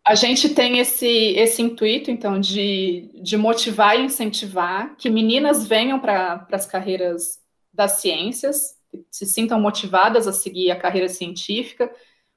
A 0.05 0.15
gente 0.15 0.49
tem 0.49 0.79
esse, 0.79 1.07
esse 1.07 1.61
intuito, 1.63 2.11
então, 2.11 2.41
de, 2.41 3.11
de 3.23 3.37
motivar 3.37 3.99
e 3.99 4.05
incentivar 4.05 4.97
que 4.97 5.11
meninas 5.11 5.67
venham 5.67 6.01
para 6.01 6.47
as 6.51 6.67
carreiras 6.67 7.41
das 7.73 8.01
ciências, 8.01 8.77
se 9.11 9.27
sintam 9.27 9.61
motivadas 9.61 10.27
a 10.27 10.33
seguir 10.33 10.71
a 10.71 10.79
carreira 10.79 11.09
científica, 11.09 11.91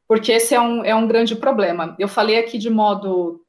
porque 0.07 0.31
esse 0.31 0.53
é 0.53 0.61
um, 0.61 0.83
é 0.83 0.93
um 0.93 1.07
grande 1.07 1.35
problema. 1.35 1.95
Eu 1.97 2.07
falei 2.07 2.37
aqui 2.37 2.57
de 2.57 2.69
modo, 2.69 3.43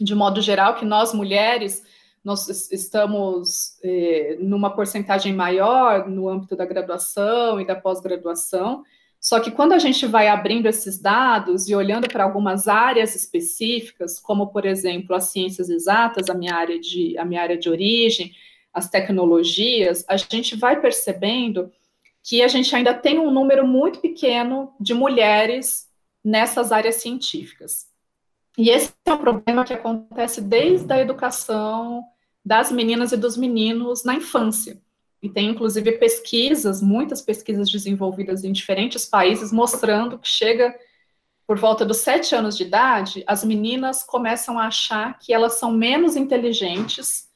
de 0.00 0.14
modo 0.14 0.40
geral 0.40 0.74
que 0.74 0.84
nós, 0.84 1.12
mulheres, 1.12 1.82
nós 2.24 2.48
estamos 2.70 3.78
eh, 3.82 4.36
numa 4.40 4.74
porcentagem 4.74 5.32
maior 5.32 6.08
no 6.08 6.28
âmbito 6.28 6.56
da 6.56 6.64
graduação 6.64 7.60
e 7.60 7.66
da 7.66 7.76
pós-graduação, 7.76 8.82
só 9.22 9.38
que 9.38 9.52
quando 9.52 9.72
a 9.72 9.78
gente 9.78 10.04
vai 10.04 10.26
abrindo 10.26 10.66
esses 10.66 10.98
dados 10.98 11.68
e 11.68 11.76
olhando 11.76 12.08
para 12.08 12.24
algumas 12.24 12.66
áreas 12.66 13.14
específicas, 13.14 14.18
como 14.18 14.48
por 14.48 14.66
exemplo 14.66 15.14
as 15.14 15.30
ciências 15.30 15.70
exatas, 15.70 16.28
a 16.28 16.34
minha 16.34 16.56
área 16.56 16.76
de, 16.80 17.16
a 17.16 17.24
minha 17.24 17.40
área 17.40 17.56
de 17.56 17.70
origem, 17.70 18.34
as 18.74 18.90
tecnologias, 18.90 20.04
a 20.08 20.16
gente 20.16 20.56
vai 20.56 20.80
percebendo 20.80 21.70
que 22.20 22.42
a 22.42 22.48
gente 22.48 22.74
ainda 22.74 22.92
tem 22.92 23.20
um 23.20 23.30
número 23.30 23.64
muito 23.64 24.00
pequeno 24.00 24.74
de 24.80 24.92
mulheres 24.92 25.88
nessas 26.24 26.72
áreas 26.72 26.96
científicas. 26.96 27.86
E 28.58 28.70
esse 28.70 28.92
é 29.06 29.12
um 29.12 29.18
problema 29.18 29.64
que 29.64 29.72
acontece 29.72 30.40
desde 30.40 30.92
a 30.92 30.98
educação 30.98 32.02
das 32.44 32.72
meninas 32.72 33.12
e 33.12 33.16
dos 33.16 33.36
meninos 33.36 34.02
na 34.02 34.16
infância. 34.16 34.82
E 35.22 35.28
tem, 35.28 35.50
inclusive, 35.50 35.92
pesquisas, 35.92 36.82
muitas 36.82 37.22
pesquisas 37.22 37.70
desenvolvidas 37.70 38.42
em 38.42 38.50
diferentes 38.50 39.06
países, 39.06 39.52
mostrando 39.52 40.18
que 40.18 40.28
chega 40.28 40.74
por 41.46 41.58
volta 41.58 41.84
dos 41.84 41.98
sete 41.98 42.34
anos 42.34 42.56
de 42.56 42.64
idade, 42.64 43.22
as 43.26 43.44
meninas 43.44 44.02
começam 44.02 44.58
a 44.58 44.66
achar 44.66 45.18
que 45.18 45.32
elas 45.32 45.54
são 45.54 45.70
menos 45.70 46.16
inteligentes 46.16 47.28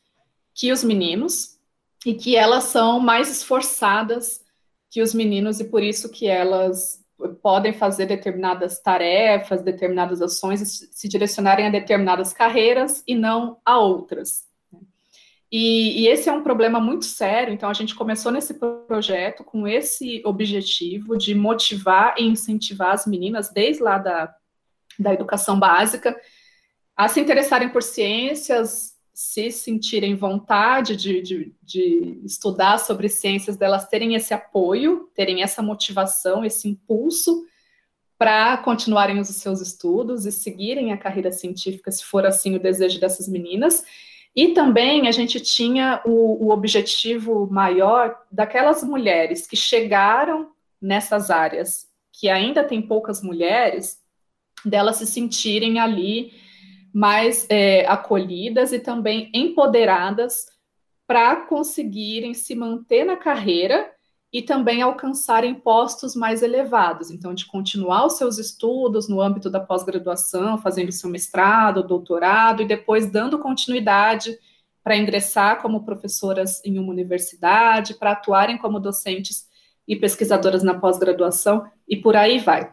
que 0.55 0.73
os 0.73 0.83
meninos 0.83 1.59
e 2.05 2.15
que 2.15 2.35
elas 2.35 2.65
são 2.65 2.99
mais 2.99 3.31
esforçadas 3.31 4.41
que 4.91 5.03
os 5.03 5.13
meninos 5.13 5.61
e 5.61 5.65
por 5.65 5.83
isso 5.83 6.11
que 6.11 6.27
elas 6.27 7.05
podem 7.43 7.73
fazer 7.73 8.07
determinadas 8.07 8.81
tarefas, 8.81 9.63
determinadas 9.63 10.23
ações 10.23 10.89
se 10.91 11.09
direcionarem 11.09 11.67
a 11.67 11.71
determinadas 11.71 12.33
carreiras 12.33 13.03
e 13.07 13.15
não 13.15 13.59
a 13.65 13.79
outras. 13.79 14.46
E, 15.51 16.03
e, 16.03 16.09
esse 16.09 16.29
é 16.29 16.33
um 16.33 16.43
problema 16.43 16.81
muito 16.81 17.05
sério, 17.05 17.55
então 17.55 17.71
a 17.71 17.73
gente 17.73 17.95
começou 17.95 18.33
nesse 18.33 18.55
projeto 18.55 19.45
com 19.45 19.67
esse 19.67 20.21
objetivo 20.25 21.17
de 21.17 21.35
motivar 21.35 22.17
e 22.19 22.25
incentivar 22.25 22.93
as 22.93 23.07
meninas, 23.07 23.51
desde 23.51 23.83
lá 23.83 23.97
da, 23.99 24.35
da 24.99 25.15
educação 25.15 25.59
básica, 25.59 26.21
a 26.97 27.07
se 27.09 27.21
interessarem 27.21 27.69
por 27.69 27.83
ciências, 27.83 28.97
se 29.15 29.51
sentirem 29.53 30.17
vontade 30.17 30.97
de, 30.97 31.23
de, 31.23 31.55
de 31.63 32.21
estudar 32.25 32.79
sobre 32.79 33.09
ciências, 33.09 33.57
delas 33.57 33.87
terem 33.89 34.15
esse 34.15 34.35
apoio, 34.35 35.09
terem 35.15 35.43
essa 35.43 35.63
motivação, 35.63 36.45
esse 36.45 36.69
impulso 36.69 37.47
para 38.19 38.57
continuarem 38.59 39.21
os 39.21 39.29
seus 39.29 39.61
estudos 39.61 40.27
e 40.27 40.33
seguirem 40.33 40.93
a 40.93 40.99
carreira 40.99 41.31
científica, 41.31 41.93
se 41.93 42.03
for 42.03 42.27
assim 42.27 42.57
o 42.57 42.61
desejo 42.61 42.99
dessas 42.99 43.29
meninas 43.29 43.85
e 44.37 44.49
também 44.49 45.09
a 45.09 45.13
gente 45.13 45.41
tinha 45.41 46.03
o, 46.05 46.47
o 46.47 46.51
objetivo 46.51 47.49
maior 47.51 48.15
daquelas 48.31 48.85
mulheres 48.85 49.47
que 49.47 49.57
chegaram 49.57 50.51
nessas 50.81 51.31
áreas, 51.31 51.89
que 52.13 52.29
ainda 52.29 52.63
tem 52.63 52.83
poucas 52.83 53.23
mulheres, 53.23 53.99
delas 54.63 54.97
se 54.97 55.07
sentirem 55.07 55.79
ali 55.79 56.35
mais 56.93 57.47
é, 57.49 57.87
acolhidas 57.87 58.73
e 58.73 58.79
também 58.79 59.31
empoderadas 59.33 60.47
para 61.07 61.37
conseguirem 61.47 62.35
se 62.35 62.55
manter 62.55 63.05
na 63.05 63.17
carreira 63.17 63.91
e 64.33 64.43
também 64.43 64.83
alcançarem 64.83 65.55
postos 65.55 66.15
mais 66.15 66.43
elevados. 66.43 67.11
Então, 67.11 67.33
de 67.33 67.47
continuar 67.47 68.07
os 68.07 68.19
seus 68.19 68.39
estudos 68.39 69.09
no 69.09 69.21
âmbito 69.21 69.49
da 69.49 69.61
pós-graduação, 69.61 70.59
fazendo 70.59 70.93
seu 70.93 71.09
mestrado, 71.09 71.83
doutorado, 71.83 72.63
e 72.63 72.67
depois 72.67 73.11
dando 73.11 73.39
continuidade 73.39 74.37
para 74.83 74.97
ingressar 74.97 75.63
como 75.63 75.85
professoras 75.85 76.65
em 76.65 76.79
uma 76.79 76.93
universidade, 76.93 77.95
para 77.95 78.13
atuarem 78.13 78.59
como 78.59 78.79
docentes 78.79 79.49
e 79.87 79.97
pesquisadoras 79.97 80.63
na 80.63 80.79
pós-graduação, 80.79 81.65
e 81.89 81.97
por 81.97 82.17
aí 82.17 82.39
vai. 82.39 82.73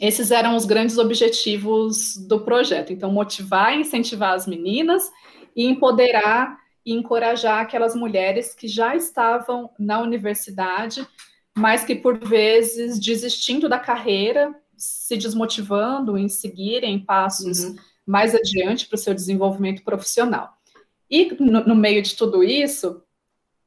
Esses 0.00 0.30
eram 0.30 0.54
os 0.54 0.64
grandes 0.64 0.98
objetivos 0.98 2.16
do 2.16 2.40
projeto. 2.40 2.92
Então, 2.92 3.10
motivar 3.10 3.74
e 3.74 3.80
incentivar 3.80 4.34
as 4.34 4.46
meninas 4.46 5.10
e 5.54 5.66
empoderar 5.66 6.59
e 6.84 6.92
encorajar 6.92 7.60
aquelas 7.60 7.94
mulheres 7.94 8.54
que 8.54 8.66
já 8.66 8.96
estavam 8.96 9.70
na 9.78 10.00
universidade, 10.00 11.06
mas 11.56 11.84
que 11.84 11.94
por 11.94 12.18
vezes 12.18 12.98
desistindo 12.98 13.68
da 13.68 13.78
carreira, 13.78 14.54
se 14.76 15.16
desmotivando 15.16 16.16
em 16.16 16.28
seguirem 16.28 16.98
passos 16.98 17.64
uhum. 17.64 17.76
mais 18.06 18.34
adiante 18.34 18.86
para 18.86 18.96
o 18.96 18.98
seu 18.98 19.14
desenvolvimento 19.14 19.82
profissional. 19.82 20.54
E 21.10 21.36
no, 21.38 21.66
no 21.66 21.74
meio 21.74 22.02
de 22.02 22.14
tudo 22.16 22.42
isso, 22.42 23.02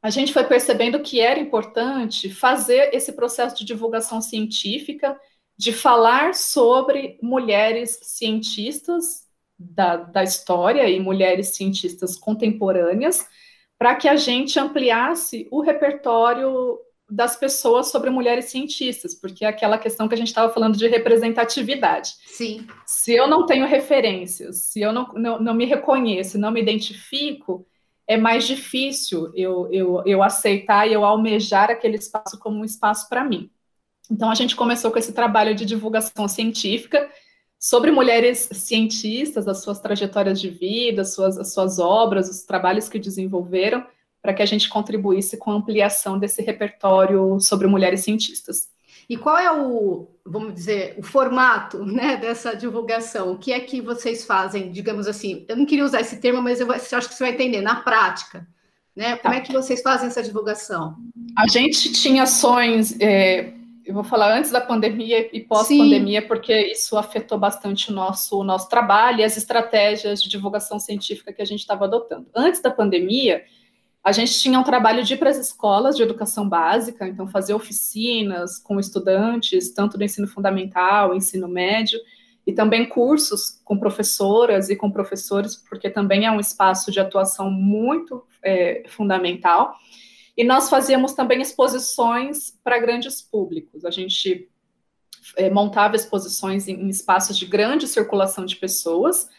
a 0.01 0.09
gente 0.09 0.33
foi 0.33 0.43
percebendo 0.43 0.99
que 1.01 1.19
era 1.19 1.39
importante 1.39 2.29
fazer 2.29 2.93
esse 2.93 3.13
processo 3.13 3.55
de 3.55 3.65
divulgação 3.65 4.21
científica, 4.21 5.17
de 5.57 5.71
falar 5.71 6.33
sobre 6.33 7.17
mulheres 7.21 7.99
cientistas 8.01 9.22
da, 9.71 9.97
da 9.97 10.23
história 10.23 10.87
e 10.89 10.99
mulheres 10.99 11.55
cientistas 11.55 12.17
contemporâneas, 12.17 13.27
para 13.77 13.95
que 13.95 14.07
a 14.07 14.15
gente 14.15 14.59
ampliasse 14.59 15.47
o 15.51 15.61
repertório 15.61 16.79
das 17.09 17.35
pessoas 17.35 17.91
sobre 17.91 18.09
mulheres 18.09 18.45
cientistas, 18.45 19.13
porque 19.13 19.45
é 19.45 19.47
aquela 19.47 19.77
questão 19.77 20.07
que 20.07 20.15
a 20.15 20.17
gente 20.17 20.27
estava 20.27 20.51
falando 20.51 20.77
de 20.77 20.87
representatividade. 20.87 22.13
Sim. 22.25 22.65
Se 22.85 23.13
eu 23.13 23.27
não 23.27 23.45
tenho 23.45 23.67
referências, 23.67 24.61
se 24.63 24.81
eu 24.81 24.91
não, 24.91 25.13
não, 25.13 25.39
não 25.39 25.53
me 25.53 25.65
reconheço, 25.65 26.39
não 26.39 26.51
me 26.51 26.61
identifico, 26.61 27.67
é 28.07 28.17
mais 28.17 28.45
difícil 28.45 29.31
eu, 29.35 29.71
eu, 29.71 30.03
eu 30.05 30.23
aceitar 30.23 30.87
e 30.87 30.93
eu 30.93 31.05
almejar 31.05 31.69
aquele 31.69 31.97
espaço 31.97 32.39
como 32.39 32.59
um 32.59 32.65
espaço 32.65 33.07
para 33.07 33.23
mim. 33.23 33.49
Então, 34.09 34.29
a 34.29 34.35
gente 34.35 34.55
começou 34.55 34.91
com 34.91 34.99
esse 34.99 35.13
trabalho 35.13 35.55
de 35.55 35.65
divulgação 35.65 36.27
científica 36.27 37.09
sobre 37.63 37.91
mulheres 37.91 38.49
cientistas, 38.51 39.47
as 39.47 39.63
suas 39.63 39.79
trajetórias 39.79 40.41
de 40.41 40.49
vida, 40.49 41.03
as 41.03 41.13
suas, 41.13 41.37
as 41.37 41.53
suas 41.53 41.79
obras, 41.79 42.29
os 42.29 42.41
trabalhos 42.41 42.89
que 42.89 42.99
desenvolveram, 42.99 43.85
para 44.21 44.33
que 44.33 44.41
a 44.41 44.45
gente 44.45 44.67
contribuísse 44.67 45.37
com 45.37 45.49
a 45.49 45.53
ampliação 45.53 46.19
desse 46.19 46.41
repertório 46.41 47.39
sobre 47.39 47.65
mulheres 47.65 48.01
cientistas. 48.01 48.67
E 49.09 49.15
qual 49.15 49.37
é 49.37 49.49
o, 49.49 50.09
vamos 50.25 50.53
dizer, 50.53 50.95
o 50.97 51.03
formato 51.03 51.85
né, 51.85 52.17
dessa 52.17 52.53
divulgação? 52.53 53.31
O 53.31 53.37
que 53.37 53.53
é 53.53 53.61
que 53.61 53.79
vocês 53.79 54.25
fazem, 54.25 54.69
digamos 54.69 55.07
assim? 55.07 55.45
Eu 55.47 55.55
não 55.55 55.65
queria 55.65 55.85
usar 55.85 56.01
esse 56.01 56.17
termo, 56.17 56.41
mas 56.41 56.59
eu 56.59 56.69
acho 56.69 57.07
que 57.07 57.15
você 57.15 57.23
vai 57.23 57.31
entender, 57.31 57.61
na 57.61 57.75
prática. 57.75 58.45
Né? 58.93 59.15
Como 59.15 59.33
é 59.33 59.39
que 59.39 59.53
vocês 59.53 59.81
fazem 59.81 60.07
essa 60.07 60.21
divulgação? 60.21 60.97
A 61.37 61.47
gente 61.47 61.93
tinha 61.93 62.23
ações, 62.23 62.93
é, 62.99 63.53
eu 63.85 63.93
vou 63.93 64.03
falar 64.03 64.37
antes 64.37 64.51
da 64.51 64.61
pandemia 64.61 65.29
e 65.35 65.41
pós-pandemia, 65.41 66.25
porque 66.25 66.53
isso 66.67 66.97
afetou 66.97 67.37
bastante 67.37 67.91
o 67.91 67.93
nosso, 67.93 68.39
o 68.39 68.43
nosso 68.43 68.69
trabalho 68.69 69.19
e 69.19 69.23
as 69.23 69.35
estratégias 69.35 70.21
de 70.21 70.29
divulgação 70.29 70.79
científica 70.79 71.33
que 71.33 71.41
a 71.41 71.45
gente 71.45 71.59
estava 71.59 71.85
adotando. 71.85 72.27
Antes 72.33 72.61
da 72.61 72.71
pandemia, 72.71 73.43
a 74.03 74.11
gente 74.11 74.39
tinha 74.39 74.59
um 74.59 74.63
trabalho 74.63 75.03
de 75.03 75.13
ir 75.13 75.17
para 75.17 75.29
as 75.29 75.37
escolas 75.37 75.95
de 75.95 76.03
educação 76.03 76.47
básica, 76.47 77.07
então 77.07 77.27
fazer 77.27 77.53
oficinas 77.53 78.59
com 78.59 78.79
estudantes, 78.79 79.73
tanto 79.73 79.97
do 79.97 80.03
ensino 80.03 80.27
fundamental, 80.27 81.15
ensino 81.15 81.47
médio, 81.47 81.99
e 82.45 82.51
também 82.51 82.87
cursos 82.87 83.61
com 83.63 83.77
professoras 83.77 84.69
e 84.69 84.75
com 84.75 84.91
professores, 84.91 85.55
porque 85.55 85.89
também 85.89 86.25
é 86.25 86.31
um 86.31 86.39
espaço 86.39 86.91
de 86.91 86.99
atuação 86.99 87.49
muito 87.49 88.23
é, 88.43 88.83
fundamental. 88.87 89.77
E 90.35 90.43
nós 90.43 90.69
fazíamos 90.69 91.13
também 91.13 91.41
exposições 91.41 92.57
para 92.63 92.79
grandes 92.79 93.21
públicos. 93.21 93.85
A 93.85 93.91
gente 93.91 94.49
é, 95.37 95.49
montava 95.49 95.95
exposições 95.95 96.67
em, 96.67 96.73
em, 96.73 96.89
espaços 96.89 97.37
de 97.37 97.45
grande 97.45 97.87
circulação 97.87 98.45
de 98.45 98.55
pessoas, 98.55 99.29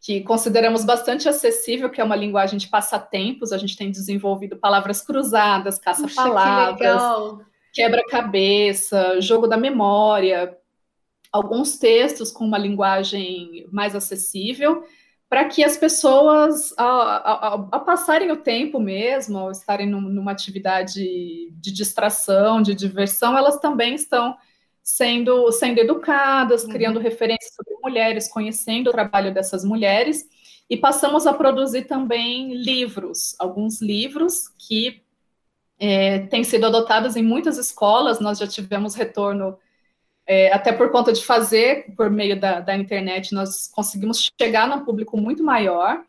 que 0.00 0.20
consideramos 0.20 0.84
bastante 0.84 1.28
acessível, 1.28 1.90
que 1.90 2.00
é 2.00 2.04
uma 2.04 2.16
linguagem 2.16 2.58
de 2.58 2.68
passatempos. 2.68 3.52
A 3.52 3.58
gente 3.58 3.76
tem 3.76 3.90
desenvolvido 3.90 4.56
palavras 4.56 5.00
cruzadas, 5.00 5.78
caça-palavras, 5.78 7.02
que 7.72 7.82
quebra-cabeça, 7.82 9.20
jogo 9.20 9.46
da 9.46 9.56
memória, 9.56 10.56
alguns 11.32 11.78
textos 11.78 12.30
com 12.30 12.44
uma 12.44 12.58
linguagem 12.58 13.66
mais 13.72 13.96
acessível, 13.96 14.84
para 15.28 15.46
que 15.46 15.64
as 15.64 15.78
pessoas, 15.78 16.74
ao, 16.76 17.68
ao, 17.72 17.84
passarem 17.84 18.30
o 18.30 18.36
tempo 18.36 18.78
mesmo, 18.78 19.38
ao 19.38 19.50
estarem 19.50 19.88
num, 19.88 20.00
numa 20.00 20.30
atividade 20.30 21.00
de 21.52 21.72
distração, 21.72 22.60
de 22.60 22.74
diversão, 22.74 23.36
elas 23.38 23.58
também 23.58 23.94
estão 23.94 24.36
sendo, 24.82 25.50
sendo 25.52 25.78
educadas, 25.78 26.64
uhum. 26.64 26.70
criando 26.70 26.98
referências 26.98 27.54
sobre 27.54 27.74
mulheres, 27.82 28.28
conhecendo 28.28 28.90
o 28.90 28.92
trabalho 28.92 29.32
dessas 29.32 29.64
mulheres, 29.64 30.24
e 30.68 30.76
passamos 30.76 31.26
a 31.26 31.34
produzir 31.34 31.82
também 31.82 32.54
livros, 32.54 33.36
alguns 33.38 33.80
livros 33.80 34.48
que 34.58 35.02
é, 35.78 36.20
têm 36.26 36.44
sido 36.44 36.66
adotados 36.66 37.16
em 37.16 37.22
muitas 37.22 37.58
escolas, 37.58 38.20
nós 38.20 38.38
já 38.38 38.46
tivemos 38.46 38.94
retorno, 38.94 39.58
é, 40.26 40.52
até 40.52 40.72
por 40.72 40.90
conta 40.90 41.12
de 41.12 41.24
fazer 41.24 41.94
por 41.96 42.08
meio 42.10 42.38
da, 42.38 42.60
da 42.60 42.76
internet, 42.76 43.34
nós 43.34 43.68
conseguimos 43.68 44.30
chegar 44.40 44.68
num 44.68 44.84
público 44.84 45.16
muito 45.16 45.42
maior, 45.42 46.02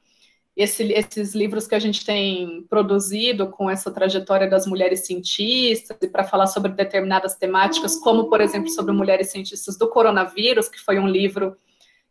esse, 0.56 0.84
esses 0.94 1.34
livros 1.34 1.66
que 1.66 1.74
a 1.74 1.80
gente 1.80 2.06
tem 2.06 2.64
produzido 2.70 3.48
com 3.48 3.70
essa 3.70 3.90
trajetória 3.90 4.48
das 4.48 4.68
mulheres 4.68 5.06
cientistas 5.06 5.98
e 6.02 6.08
para 6.08 6.24
falar 6.24 6.48
sobre 6.48 6.72
determinadas 6.72 7.36
temáticas, 7.36 7.96
como, 8.00 8.30
por 8.30 8.40
exemplo, 8.40 8.70
sobre 8.70 8.94
mulheres 8.94 9.32
cientistas 9.32 9.78
do 9.78 9.90
coronavírus, 9.90 10.70
que 10.70 10.80
foi 10.80 11.00
um 11.00 11.08
livro 11.08 11.58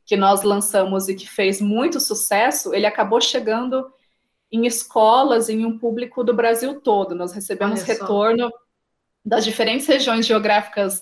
que 0.04 0.16
nós 0.16 0.42
lançamos 0.42 1.08
e 1.08 1.14
que 1.14 1.28
fez 1.28 1.60
muito 1.60 2.00
sucesso, 2.00 2.74
ele 2.74 2.86
acabou 2.86 3.20
chegando 3.20 3.92
em 4.50 4.66
escolas, 4.66 5.48
em 5.48 5.64
um 5.64 5.78
público 5.78 6.24
do 6.24 6.34
Brasil 6.34 6.80
todo. 6.80 7.14
Nós 7.14 7.32
recebemos 7.32 7.82
retorno 7.82 8.52
das 9.24 9.44
diferentes 9.44 9.86
regiões 9.86 10.26
geográficas 10.26 11.00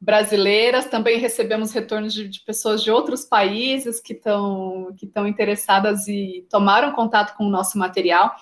brasileiras, 0.00 0.86
também 0.86 1.18
recebemos 1.18 1.72
retornos 1.72 2.14
de, 2.14 2.26
de 2.26 2.40
pessoas 2.40 2.82
de 2.82 2.90
outros 2.90 3.24
países 3.24 4.00
que 4.00 4.14
estão 4.14 4.94
que 4.96 5.10
interessadas 5.28 6.08
e 6.08 6.46
tomaram 6.48 6.92
contato 6.92 7.36
com 7.36 7.44
o 7.44 7.50
nosso 7.50 7.78
material. 7.78 8.34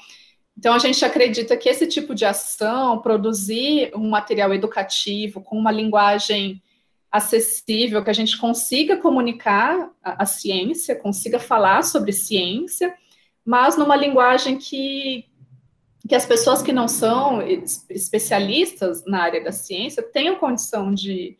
Então 0.56 0.72
a 0.72 0.78
gente 0.78 1.04
acredita 1.04 1.56
que 1.56 1.68
esse 1.68 1.86
tipo 1.86 2.14
de 2.14 2.24
ação, 2.24 3.00
produzir 3.00 3.90
um 3.94 4.08
material 4.08 4.54
educativo 4.54 5.40
com 5.40 5.58
uma 5.58 5.72
linguagem 5.72 6.62
acessível, 7.10 8.04
que 8.04 8.10
a 8.10 8.14
gente 8.14 8.38
consiga 8.38 8.96
comunicar 8.96 9.90
a, 10.02 10.22
a 10.22 10.26
ciência, 10.26 10.94
consiga 10.94 11.40
falar 11.40 11.82
sobre 11.82 12.12
ciência, 12.12 12.94
mas 13.44 13.76
numa 13.76 13.96
linguagem 13.96 14.58
que 14.58 15.26
que 16.08 16.14
as 16.14 16.24
pessoas 16.24 16.62
que 16.62 16.72
não 16.72 16.88
são 16.88 17.42
especialistas 17.90 19.04
na 19.04 19.20
área 19.20 19.44
da 19.44 19.52
ciência 19.52 20.02
tenham 20.02 20.36
condição 20.36 20.94
de, 20.94 21.36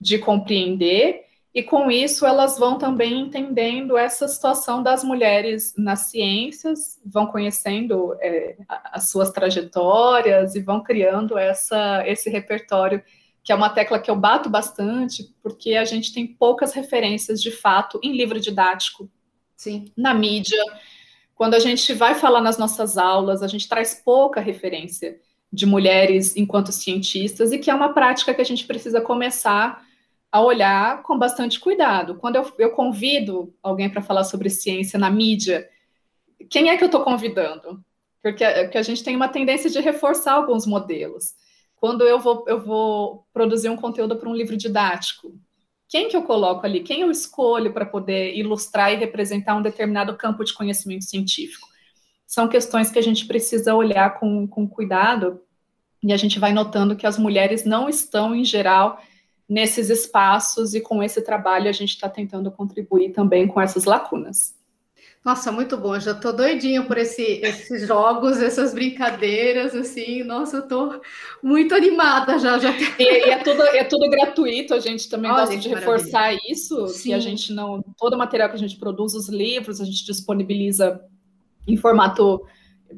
de 0.00 0.18
compreender, 0.18 1.26
e 1.56 1.62
com 1.62 1.90
isso 1.90 2.26
elas 2.26 2.58
vão 2.58 2.76
também 2.76 3.18
entendendo 3.18 3.96
essa 3.96 4.28
situação 4.28 4.82
das 4.82 5.02
mulheres 5.02 5.72
nas 5.74 6.10
ciências, 6.10 7.00
vão 7.02 7.26
conhecendo 7.26 8.14
é, 8.20 8.58
as 8.92 9.08
suas 9.08 9.30
trajetórias 9.30 10.54
e 10.54 10.60
vão 10.60 10.82
criando 10.82 11.38
essa, 11.38 12.06
esse 12.06 12.28
repertório, 12.28 13.02
que 13.42 13.52
é 13.52 13.54
uma 13.54 13.70
tecla 13.70 13.98
que 13.98 14.10
eu 14.10 14.16
bato 14.16 14.50
bastante, 14.50 15.34
porque 15.42 15.76
a 15.76 15.84
gente 15.86 16.12
tem 16.12 16.26
poucas 16.26 16.74
referências 16.74 17.40
de 17.40 17.50
fato 17.50 17.98
em 18.02 18.14
livro 18.14 18.38
didático, 18.38 19.10
Sim. 19.56 19.86
na 19.96 20.12
mídia. 20.12 20.62
Quando 21.34 21.54
a 21.54 21.58
gente 21.58 21.94
vai 21.94 22.14
falar 22.14 22.42
nas 22.42 22.58
nossas 22.58 22.98
aulas, 22.98 23.42
a 23.42 23.48
gente 23.48 23.66
traz 23.66 23.94
pouca 24.04 24.42
referência 24.42 25.18
de 25.50 25.64
mulheres 25.64 26.36
enquanto 26.36 26.70
cientistas, 26.70 27.50
e 27.50 27.58
que 27.58 27.70
é 27.70 27.74
uma 27.74 27.94
prática 27.94 28.34
que 28.34 28.42
a 28.42 28.44
gente 28.44 28.66
precisa 28.66 29.00
começar 29.00 29.85
a 30.30 30.40
olhar 30.40 31.02
com 31.02 31.18
bastante 31.18 31.58
cuidado. 31.58 32.16
Quando 32.16 32.36
eu, 32.36 32.52
eu 32.58 32.70
convido 32.70 33.54
alguém 33.62 33.88
para 33.88 34.02
falar 34.02 34.24
sobre 34.24 34.50
ciência 34.50 34.98
na 34.98 35.10
mídia, 35.10 35.68
quem 36.50 36.68
é 36.68 36.76
que 36.76 36.84
eu 36.84 36.86
estou 36.86 37.02
convidando? 37.02 37.82
Porque, 38.22 38.44
porque 38.44 38.78
a 38.78 38.82
gente 38.82 39.04
tem 39.04 39.14
uma 39.14 39.28
tendência 39.28 39.70
de 39.70 39.80
reforçar 39.80 40.32
alguns 40.32 40.66
modelos. 40.66 41.34
Quando 41.76 42.06
eu 42.06 42.18
vou, 42.18 42.44
eu 42.48 42.60
vou 42.60 43.26
produzir 43.32 43.68
um 43.68 43.76
conteúdo 43.76 44.16
para 44.16 44.28
um 44.28 44.34
livro 44.34 44.56
didático, 44.56 45.32
quem 45.88 46.08
que 46.08 46.16
eu 46.16 46.22
coloco 46.22 46.66
ali? 46.66 46.80
Quem 46.80 47.02
eu 47.02 47.10
escolho 47.10 47.72
para 47.72 47.86
poder 47.86 48.34
ilustrar 48.34 48.92
e 48.92 48.96
representar 48.96 49.54
um 49.54 49.62
determinado 49.62 50.16
campo 50.16 50.44
de 50.44 50.52
conhecimento 50.52 51.04
científico? 51.04 51.68
São 52.26 52.48
questões 52.48 52.90
que 52.90 52.98
a 52.98 53.02
gente 53.02 53.26
precisa 53.26 53.74
olhar 53.74 54.18
com, 54.18 54.48
com 54.48 54.68
cuidado 54.68 55.40
e 56.02 56.12
a 56.12 56.16
gente 56.16 56.38
vai 56.38 56.52
notando 56.52 56.96
que 56.96 57.06
as 57.06 57.16
mulheres 57.16 57.64
não 57.64 57.88
estão, 57.88 58.34
em 58.34 58.44
geral, 58.44 59.00
nesses 59.48 59.90
espaços 59.90 60.74
e 60.74 60.80
com 60.80 61.02
esse 61.02 61.22
trabalho 61.22 61.68
a 61.68 61.72
gente 61.72 61.90
está 61.90 62.08
tentando 62.08 62.50
contribuir 62.50 63.10
também 63.10 63.46
com 63.46 63.60
essas 63.60 63.84
lacunas. 63.84 64.56
Nossa, 65.26 65.50
muito 65.50 65.76
bom. 65.76 65.98
já 65.98 66.14
tô 66.14 66.30
doidinho 66.30 66.86
por 66.86 66.96
esse, 66.96 67.20
esses 67.42 67.84
jogos, 67.84 68.40
essas 68.40 68.72
brincadeiras, 68.72 69.74
assim. 69.74 70.22
Nossa, 70.22 70.58
eu 70.58 70.68
tô 70.68 71.00
muito 71.42 71.74
animada 71.74 72.38
já. 72.38 72.58
já. 72.60 72.70
E, 72.96 73.02
e 73.02 73.30
é, 73.30 73.38
tudo, 73.38 73.60
é 73.60 73.82
tudo 73.82 74.08
gratuito. 74.08 74.72
A 74.72 74.78
gente 74.78 75.08
também 75.08 75.28
Olha, 75.28 75.40
gosta 75.40 75.56
de 75.56 75.68
reforçar 75.68 76.32
isso. 76.48 76.86
Sim. 76.86 77.08
Que 77.08 77.14
a 77.14 77.18
gente 77.18 77.52
não. 77.52 77.82
Todo 77.98 78.14
o 78.14 78.18
material 78.18 78.48
que 78.48 78.54
a 78.54 78.58
gente 78.58 78.76
produz, 78.76 79.14
os 79.14 79.28
livros, 79.28 79.80
a 79.80 79.84
gente 79.84 80.06
disponibiliza 80.06 81.00
em 81.66 81.76
formato 81.76 82.46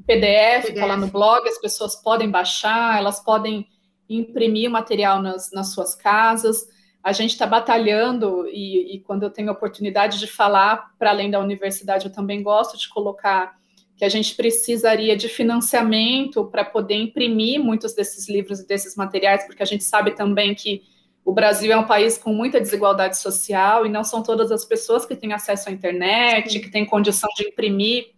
PDF, 0.06 0.66
PDF. 0.66 0.74
tá 0.74 0.84
lá 0.84 0.98
no 0.98 1.06
blog, 1.06 1.48
as 1.48 1.58
pessoas 1.58 1.96
podem 1.96 2.30
baixar, 2.30 2.98
elas 2.98 3.24
podem 3.24 3.66
imprimir 4.08 4.68
o 4.68 4.72
material 4.72 5.20
nas, 5.20 5.50
nas 5.52 5.72
suas 5.72 5.94
casas 5.94 6.66
a 7.02 7.12
gente 7.12 7.30
está 7.30 7.46
batalhando, 7.46 8.46
e, 8.48 8.96
e, 8.96 9.00
quando 9.00 9.22
eu 9.22 9.30
tenho 9.30 9.48
a 9.48 9.52
oportunidade 9.52 10.18
de 10.18 10.26
falar 10.26 10.94
para 10.98 11.10
além 11.10 11.30
da 11.30 11.40
universidade, 11.40 12.06
eu 12.06 12.12
também 12.12 12.42
gosto 12.42 12.76
de 12.76 12.88
colocar 12.88 13.56
que 13.96 14.04
a 14.04 14.08
gente 14.08 14.34
precisaria 14.34 15.16
de 15.16 15.28
financiamento 15.28 16.44
para 16.44 16.64
poder 16.64 16.96
imprimir 16.96 17.60
muitos 17.60 17.94
desses 17.94 18.28
livros 18.28 18.60
e 18.60 18.66
desses 18.66 18.94
materiais, 18.94 19.44
porque 19.44 19.62
a 19.62 19.66
gente 19.66 19.84
sabe 19.84 20.12
também 20.12 20.54
que 20.54 20.82
o 21.24 21.32
Brasil 21.32 21.72
é 21.72 21.76
um 21.76 21.86
país 21.86 22.16
com 22.18 22.32
muita 22.32 22.60
desigualdade 22.60 23.18
social 23.18 23.86
e 23.86 23.88
não 23.88 24.04
são 24.04 24.22
todas 24.22 24.52
as 24.52 24.64
pessoas 24.64 25.04
que 25.04 25.16
têm 25.16 25.32
acesso 25.32 25.68
à 25.68 25.72
internet, 25.72 26.52
Sim. 26.52 26.60
que 26.60 26.70
têm 26.70 26.84
condição 26.84 27.28
de 27.36 27.48
imprimir 27.48 28.10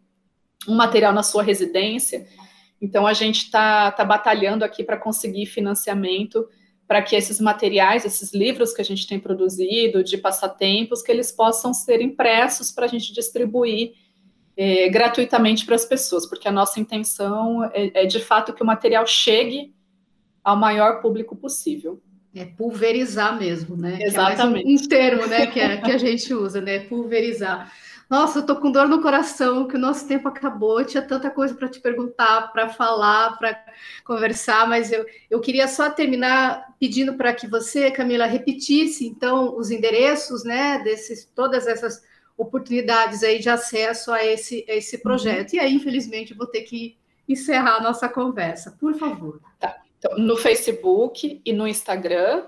um 0.68 0.74
material 0.74 1.12
na 1.12 1.22
sua 1.22 1.42
residência. 1.42 2.26
Então, 2.80 3.06
a 3.06 3.12
gente 3.12 3.44
está 3.44 3.90
tá 3.92 4.04
batalhando 4.04 4.64
aqui 4.64 4.82
para 4.82 4.96
conseguir 4.96 5.46
financiamento 5.46 6.48
para 6.90 7.02
que 7.02 7.14
esses 7.14 7.40
materiais, 7.40 8.04
esses 8.04 8.34
livros 8.34 8.72
que 8.72 8.82
a 8.82 8.84
gente 8.84 9.06
tem 9.06 9.20
produzido 9.20 10.02
de 10.02 10.18
passatempos, 10.18 11.02
que 11.02 11.12
eles 11.12 11.30
possam 11.30 11.72
ser 11.72 12.00
impressos 12.00 12.72
para 12.72 12.86
a 12.86 12.88
gente 12.88 13.12
distribuir 13.12 13.92
é, 14.56 14.88
gratuitamente 14.88 15.64
para 15.64 15.76
as 15.76 15.84
pessoas, 15.84 16.26
porque 16.26 16.48
a 16.48 16.52
nossa 16.52 16.80
intenção 16.80 17.64
é, 17.72 18.02
é, 18.02 18.06
de 18.06 18.18
fato 18.18 18.52
que 18.52 18.62
o 18.62 18.66
material 18.66 19.06
chegue 19.06 19.72
ao 20.42 20.56
maior 20.56 21.00
público 21.00 21.36
possível. 21.36 22.02
É 22.34 22.44
pulverizar 22.44 23.38
mesmo, 23.38 23.76
né? 23.76 23.98
Exatamente. 24.02 24.64
Que 24.64 24.72
é 24.72 24.74
um 24.74 24.88
termo, 24.88 25.26
né, 25.26 25.46
que, 25.46 25.60
é, 25.60 25.76
que 25.76 25.92
a 25.92 25.98
gente 25.98 26.34
usa, 26.34 26.60
né? 26.60 26.80
Pulverizar. 26.80 27.72
Nossa, 28.10 28.40
eu 28.40 28.46
tô 28.46 28.56
com 28.56 28.72
dor 28.72 28.88
no 28.88 29.00
coração, 29.00 29.68
que 29.68 29.76
o 29.76 29.78
nosso 29.78 30.08
tempo 30.08 30.26
acabou. 30.26 30.80
Eu 30.80 30.86
tinha 30.86 31.00
tanta 31.00 31.30
coisa 31.30 31.54
para 31.54 31.68
te 31.68 31.78
perguntar, 31.78 32.52
para 32.52 32.68
falar, 32.68 33.38
para 33.38 33.64
conversar, 34.04 34.68
mas 34.68 34.90
eu, 34.90 35.06
eu 35.30 35.40
queria 35.40 35.68
só 35.68 35.88
terminar 35.88 36.74
pedindo 36.80 37.14
para 37.14 37.32
que 37.32 37.46
você, 37.46 37.88
Camila, 37.88 38.26
repetisse 38.26 39.06
então 39.06 39.56
os 39.56 39.70
endereços, 39.70 40.42
né, 40.42 40.80
desses 40.82 41.24
todas 41.24 41.68
essas 41.68 42.02
oportunidades 42.36 43.22
aí 43.22 43.38
de 43.38 43.48
acesso 43.48 44.10
a 44.10 44.24
esse, 44.24 44.66
a 44.68 44.74
esse 44.74 44.98
projeto. 44.98 45.52
Uhum. 45.52 45.58
E 45.58 45.60
aí, 45.60 45.72
infelizmente, 45.72 46.32
eu 46.32 46.36
vou 46.36 46.48
ter 46.48 46.62
que 46.62 46.98
encerrar 47.28 47.76
a 47.76 47.82
nossa 47.82 48.08
conversa. 48.08 48.72
Por 48.72 48.96
favor. 48.96 49.40
Tá. 49.60 49.76
Então, 50.00 50.18
no 50.18 50.36
Facebook 50.36 51.40
e 51.44 51.52
no 51.52 51.68
Instagram 51.68 52.42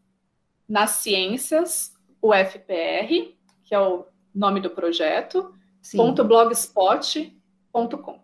nas 0.69 0.91
Ciências 0.91 1.93
UFPR, 2.21 3.35
que 3.65 3.75
é 3.75 3.81
o 3.81 4.05
nome 4.35 4.61
do 4.61 4.71
projeto, 4.71 5.55
ponto 5.97 6.23
blogspot.com. 6.25 8.21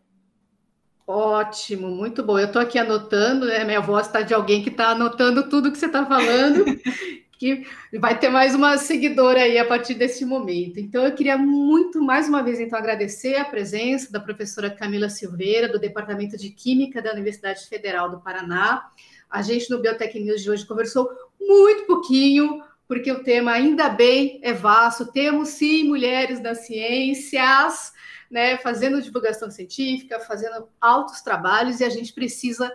Ótimo, 1.06 1.88
muito 1.88 2.22
bom. 2.22 2.38
Eu 2.38 2.48
estou 2.48 2.61
aqui 2.61 2.78
anotando, 2.78 3.46
né? 3.46 3.64
Minha 3.64 3.80
voz 3.80 4.06
está 4.06 4.20
de 4.20 4.34
alguém 4.34 4.62
que 4.62 4.68
está 4.68 4.90
anotando 4.90 5.48
tudo 5.48 5.72
que 5.72 5.78
você 5.78 5.87
está 5.87 6.04
falando. 6.04 6.64
que 7.38 7.64
vai 7.98 8.18
ter 8.18 8.29
mais 8.29 8.53
uma 8.53 8.77
seguidora 8.77 9.42
aí 9.42 9.57
a 9.59 9.64
partir 9.64 9.94
desse 9.94 10.24
momento. 10.24 10.81
Então, 10.81 11.05
eu 11.05 11.14
queria 11.14 11.38
muito, 11.38 12.03
mais 12.03 12.29
uma 12.29 12.42
vez, 12.42 12.59
então, 12.59 12.77
agradecer 12.77 13.37
a 13.37 13.44
presença 13.44 14.11
da 14.11 14.18
professora 14.18 14.68
Camila 14.68 15.09
Silveira, 15.09 15.68
do 15.68 15.79
Departamento 15.79 16.37
de 16.37 16.51
Química 16.51 17.01
da 17.01 17.12
Universidade 17.12 17.66
Federal 17.68 18.11
do 18.11 18.20
Paraná. 18.20 18.90
A 19.31 19.40
gente, 19.40 19.70
no 19.70 19.79
Biotech 19.79 20.18
News 20.18 20.42
de 20.42 20.51
hoje, 20.51 20.66
conversou 20.66 21.09
muito 21.40 21.87
pouquinho, 21.87 22.61
porque 22.88 23.12
o 23.12 23.22
tema, 23.22 23.53
ainda 23.53 23.88
bem, 23.88 24.40
é 24.42 24.53
vasto. 24.53 25.12
Temos, 25.12 25.51
sim, 25.51 25.85
mulheres 25.85 26.40
nas 26.40 26.66
ciências, 26.66 27.92
né, 28.29 28.59
fazendo 28.59 29.01
divulgação 29.01 29.48
científica, 29.48 30.18
fazendo 30.18 30.68
altos 30.81 31.20
trabalhos, 31.20 31.79
e 31.79 31.85
a 31.85 31.88
gente 31.88 32.12
precisa 32.12 32.72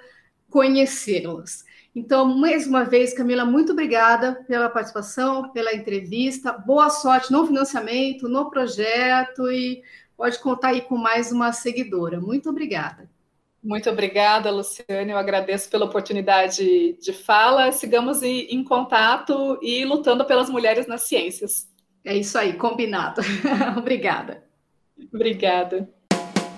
conhecê-las. 0.50 1.66
Então, 1.96 2.26
mais 2.26 2.66
uma 2.66 2.84
vez, 2.84 3.14
Camila, 3.14 3.46
muito 3.46 3.72
obrigada 3.72 4.44
pela 4.48 4.68
participação, 4.68 5.50
pela 5.50 5.76
entrevista. 5.76 6.52
Boa 6.52 6.90
sorte 6.90 7.32
no 7.32 7.46
financiamento, 7.46 8.28
no 8.28 8.50
projeto 8.50 9.52
e 9.52 9.84
pode 10.18 10.40
contar 10.40 10.70
aí 10.70 10.82
com 10.82 10.98
mais 10.98 11.32
uma 11.32 11.52
seguidora. 11.52 12.20
Muito 12.20 12.50
obrigada. 12.50 13.08
Muito 13.64 13.90
obrigada, 13.90 14.52
Luciane. 14.52 15.12
Eu 15.12 15.18
agradeço 15.18 15.70
pela 15.70 15.86
oportunidade 15.86 16.98
de 17.00 17.14
fala. 17.14 17.72
Sigamos 17.72 18.24
em, 18.24 18.64
contato 18.64 19.58
e 19.62 19.86
lutando 19.86 20.26
pelas 20.26 20.50
mulheres 20.50 20.88
nas 20.88 21.04
ciências. 21.04 21.72
É 22.04 22.16
isso 22.18 22.38
aí, 22.38 22.54
combinado. 22.54 23.22
obrigada. 23.78 24.44
Obrigada. 25.14 25.88